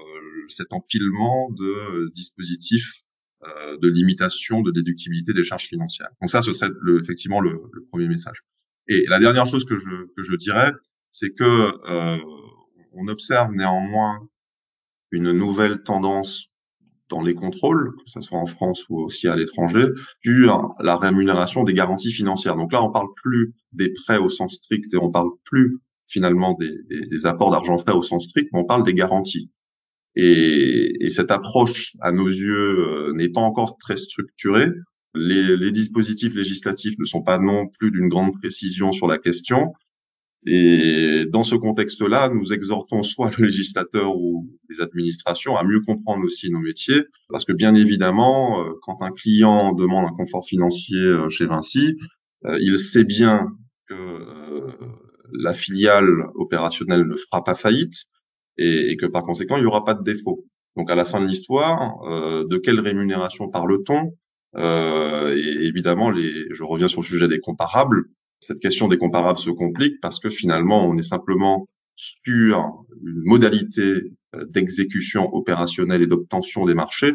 cet 0.48 0.72
empilement 0.72 1.50
de 1.50 2.10
dispositifs 2.14 3.02
euh, 3.44 3.76
de 3.78 3.88
limitation 3.88 4.62
de 4.62 4.70
déductibilité 4.70 5.32
des 5.32 5.42
charges 5.42 5.66
financières. 5.66 6.08
Donc 6.20 6.30
ça, 6.30 6.42
ce 6.42 6.52
serait 6.52 6.70
le, 6.80 6.98
effectivement 6.98 7.40
le, 7.40 7.60
le, 7.72 7.84
premier 7.84 8.08
message. 8.08 8.42
Et 8.88 9.04
la 9.08 9.18
dernière 9.18 9.46
chose 9.46 9.64
que 9.64 9.76
je, 9.76 10.06
que 10.16 10.22
je 10.22 10.34
dirais, 10.34 10.72
c'est 11.10 11.30
que 11.30 11.44
euh, 11.44 12.18
on 12.94 13.08
observe 13.08 13.52
néanmoins 13.52 14.28
une 15.10 15.32
nouvelle 15.32 15.82
tendance 15.82 16.47
dans 17.08 17.22
les 17.22 17.34
contrôles, 17.34 17.94
que 17.96 18.10
ce 18.10 18.20
soit 18.20 18.38
en 18.38 18.46
France 18.46 18.84
ou 18.88 19.00
aussi 19.00 19.28
à 19.28 19.36
l'étranger, 19.36 19.86
sur 20.24 20.74
la 20.80 20.96
rémunération 20.96 21.64
des 21.64 21.74
garanties 21.74 22.12
financières. 22.12 22.56
Donc 22.56 22.72
là, 22.72 22.82
on 22.82 22.90
parle 22.90 23.08
plus 23.16 23.54
des 23.72 23.92
prêts 23.92 24.18
au 24.18 24.28
sens 24.28 24.54
strict 24.54 24.92
et 24.92 24.96
on 24.96 25.10
parle 25.10 25.30
plus 25.44 25.78
finalement 26.06 26.56
des, 26.58 27.26
apports 27.26 27.50
d'argent 27.50 27.76
frais 27.78 27.92
au 27.92 28.02
sens 28.02 28.24
strict, 28.24 28.48
mais 28.52 28.60
on 28.60 28.64
parle 28.64 28.84
des 28.84 28.94
garanties. 28.94 29.50
Et, 30.14 31.08
cette 31.10 31.30
approche, 31.30 31.96
à 32.00 32.12
nos 32.12 32.28
yeux, 32.28 33.08
euh, 33.08 33.12
n'est 33.14 33.28
pas 33.28 33.40
encore 33.40 33.76
très 33.76 33.96
structurée. 33.96 34.68
les 35.14 35.70
dispositifs 35.72 36.34
législatifs 36.34 36.98
ne 36.98 37.04
sont 37.04 37.22
pas 37.22 37.38
non 37.38 37.66
plus 37.66 37.90
d'une 37.90 38.08
grande 38.08 38.32
précision 38.32 38.92
sur 38.92 39.06
la 39.06 39.18
question. 39.18 39.72
Et 40.46 41.24
dans 41.30 41.42
ce 41.42 41.56
contexte-là, 41.56 42.30
nous 42.30 42.52
exhortons 42.52 43.02
soit 43.02 43.36
le 43.38 43.46
législateur 43.46 44.16
ou 44.16 44.48
les 44.70 44.80
administrations 44.80 45.56
à 45.56 45.64
mieux 45.64 45.80
comprendre 45.80 46.24
aussi 46.24 46.50
nos 46.50 46.60
métiers, 46.60 47.02
parce 47.28 47.44
que 47.44 47.52
bien 47.52 47.74
évidemment, 47.74 48.62
euh, 48.62 48.70
quand 48.82 49.02
un 49.02 49.10
client 49.10 49.72
demande 49.72 50.06
un 50.06 50.16
confort 50.16 50.46
financier 50.46 51.00
euh, 51.00 51.28
chez 51.28 51.46
Vinci, 51.46 51.96
euh, 52.46 52.56
il 52.60 52.78
sait 52.78 53.04
bien 53.04 53.48
que 53.88 53.94
la 55.32 55.52
filiale 55.52 56.08
opérationnelle 56.34 57.06
ne 57.06 57.16
fera 57.16 57.42
pas 57.42 57.54
faillite, 57.54 58.04
et, 58.56 58.96
que 58.96 59.06
par 59.06 59.22
conséquent, 59.22 59.56
il 59.56 59.60
n'y 59.60 59.66
aura 59.66 59.84
pas 59.84 59.94
de 59.94 60.02
défaut. 60.02 60.44
Donc 60.76 60.90
à 60.90 60.94
la 60.94 61.04
fin 61.04 61.20
de 61.20 61.26
l'histoire, 61.26 61.98
de 62.44 62.56
quelle 62.58 62.80
rémunération 62.80 63.48
parle-t-on? 63.48 64.12
Euh, 64.56 65.36
Et 65.36 65.66
évidemment, 65.66 66.12
je 66.12 66.64
reviens 66.64 66.88
sur 66.88 67.00
le 67.00 67.06
sujet 67.06 67.28
des 67.28 67.40
comparables. 67.40 68.04
Cette 68.40 68.60
question 68.60 68.88
des 68.88 68.98
comparables 68.98 69.38
se 69.38 69.50
complique 69.50 70.00
parce 70.00 70.20
que 70.20 70.30
finalement, 70.30 70.86
on 70.86 70.96
est 70.96 71.02
simplement 71.02 71.66
sur 71.96 72.84
une 73.02 73.22
modalité 73.24 74.12
euh, 74.36 74.44
d'exécution 74.48 75.34
opérationnelle 75.34 76.02
et 76.02 76.06
d'obtention 76.06 76.64
des 76.64 76.74
marchés 76.74 77.14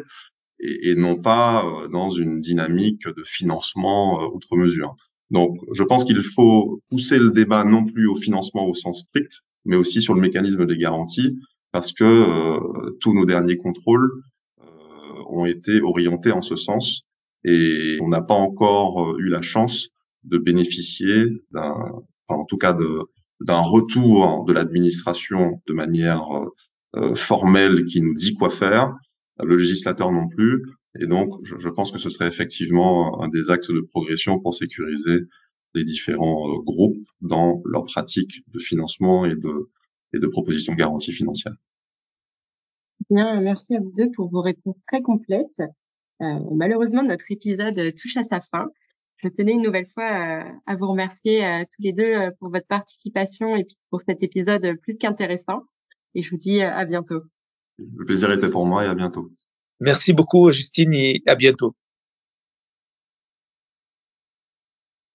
et, 0.59 0.95
non 0.95 1.15
pas 1.15 1.65
euh, 1.65 1.87
dans 1.87 2.09
une 2.09 2.41
dynamique 2.41 3.07
de 3.07 3.23
financement 3.23 4.21
euh, 4.21 4.27
outre 4.33 4.55
mesure. 4.57 4.95
Donc, 5.31 5.57
je 5.73 5.83
pense 5.83 6.03
qu'il 6.03 6.21
faut 6.21 6.81
pousser 6.89 7.17
le 7.17 7.31
débat 7.31 7.63
non 7.63 7.85
plus 7.85 8.07
au 8.07 8.15
financement 8.15 8.67
au 8.67 8.73
sens 8.73 9.01
strict, 9.01 9.41
mais 9.65 9.77
aussi 9.77 10.01
sur 10.01 10.13
le 10.13 10.21
mécanisme 10.21 10.65
des 10.65 10.77
garanties, 10.77 11.39
parce 11.71 11.93
que 11.93 12.59
tous 12.99 13.13
nos 13.13 13.25
derniers 13.25 13.57
contrôles 13.57 14.11
ont 15.29 15.45
été 15.45 15.81
orientés 15.81 16.31
en 16.31 16.43
ce 16.43 16.55
sens, 16.55 17.01
et 17.43 17.97
on 18.01 18.09
n'a 18.09 18.21
pas 18.21 18.35
encore 18.35 19.17
eu 19.17 19.29
la 19.29 19.41
chance 19.41 19.89
de 20.23 20.37
bénéficier 20.37 21.25
d'un, 21.51 21.73
enfin, 22.27 22.41
en 22.41 22.45
tout 22.45 22.57
cas 22.57 22.73
de 22.73 23.01
d'un 23.41 23.59
retour 23.59 24.45
de 24.45 24.53
l'administration 24.53 25.61
de 25.67 25.73
manière 25.73 26.23
formelle 27.15 27.83
qui 27.83 27.99
nous 27.99 28.13
dit 28.13 28.35
quoi 28.35 28.49
faire, 28.49 28.93
le 29.43 29.57
législateur 29.57 30.13
non 30.13 30.29
plus, 30.29 30.63
et 30.99 31.07
donc, 31.07 31.33
je, 31.43 31.69
pense 31.69 31.91
que 31.91 31.97
ce 31.97 32.09
serait 32.09 32.27
effectivement 32.27 33.21
un 33.23 33.27
des 33.27 33.49
axes 33.49 33.71
de 33.71 33.81
progression 33.81 34.39
pour 34.39 34.53
sécuriser 34.53 35.21
les 35.73 35.83
différents 35.83 36.47
euh, 36.47 36.61
groupes 36.61 37.07
dans 37.21 37.63
leur 37.65 37.85
pratique 37.85 38.43
de 38.47 38.59
financement 38.59 39.25
et 39.25 39.35
de, 39.35 39.71
et 40.13 40.19
de 40.19 40.27
propositions 40.27 40.73
garanties 40.75 41.11
financières. 41.11 41.55
Bien, 43.09 43.41
merci 43.41 43.75
à 43.75 43.79
vous 43.79 43.91
deux 43.97 44.11
pour 44.15 44.29
vos 44.29 44.41
réponses 44.41 44.81
très 44.87 45.01
complètes. 45.01 45.63
Euh, 46.21 46.39
malheureusement, 46.55 47.01
notre 47.01 47.25
épisode 47.31 47.75
touche 47.95 48.17
à 48.17 48.23
sa 48.23 48.39
fin. 48.39 48.67
Je 49.23 49.29
tenais 49.29 49.53
une 49.53 49.61
nouvelle 49.61 49.85
fois 49.85 50.03
euh, 50.03 50.51
à 50.65 50.75
vous 50.75 50.87
remercier 50.87 51.45
euh, 51.45 51.63
tous 51.63 51.81
les 51.81 51.93
deux 51.93 52.31
pour 52.39 52.51
votre 52.51 52.67
participation 52.67 53.55
et 53.55 53.63
puis 53.63 53.77
pour 53.89 54.01
cet 54.07 54.21
épisode 54.21 54.75
plus 54.81 54.97
qu'intéressant. 54.97 55.63
Et 56.13 56.23
je 56.23 56.29
vous 56.29 56.37
dis 56.37 56.61
à 56.61 56.83
bientôt. 56.85 57.21
Le 57.77 58.05
plaisir 58.05 58.31
était 58.31 58.49
pour 58.49 58.65
moi 58.65 58.83
et 58.83 58.87
à 58.87 58.95
bientôt. 58.95 59.31
Merci 59.79 60.13
beaucoup, 60.13 60.51
Justine, 60.51 60.93
et 60.93 61.21
à 61.25 61.35
bientôt. 61.35 61.75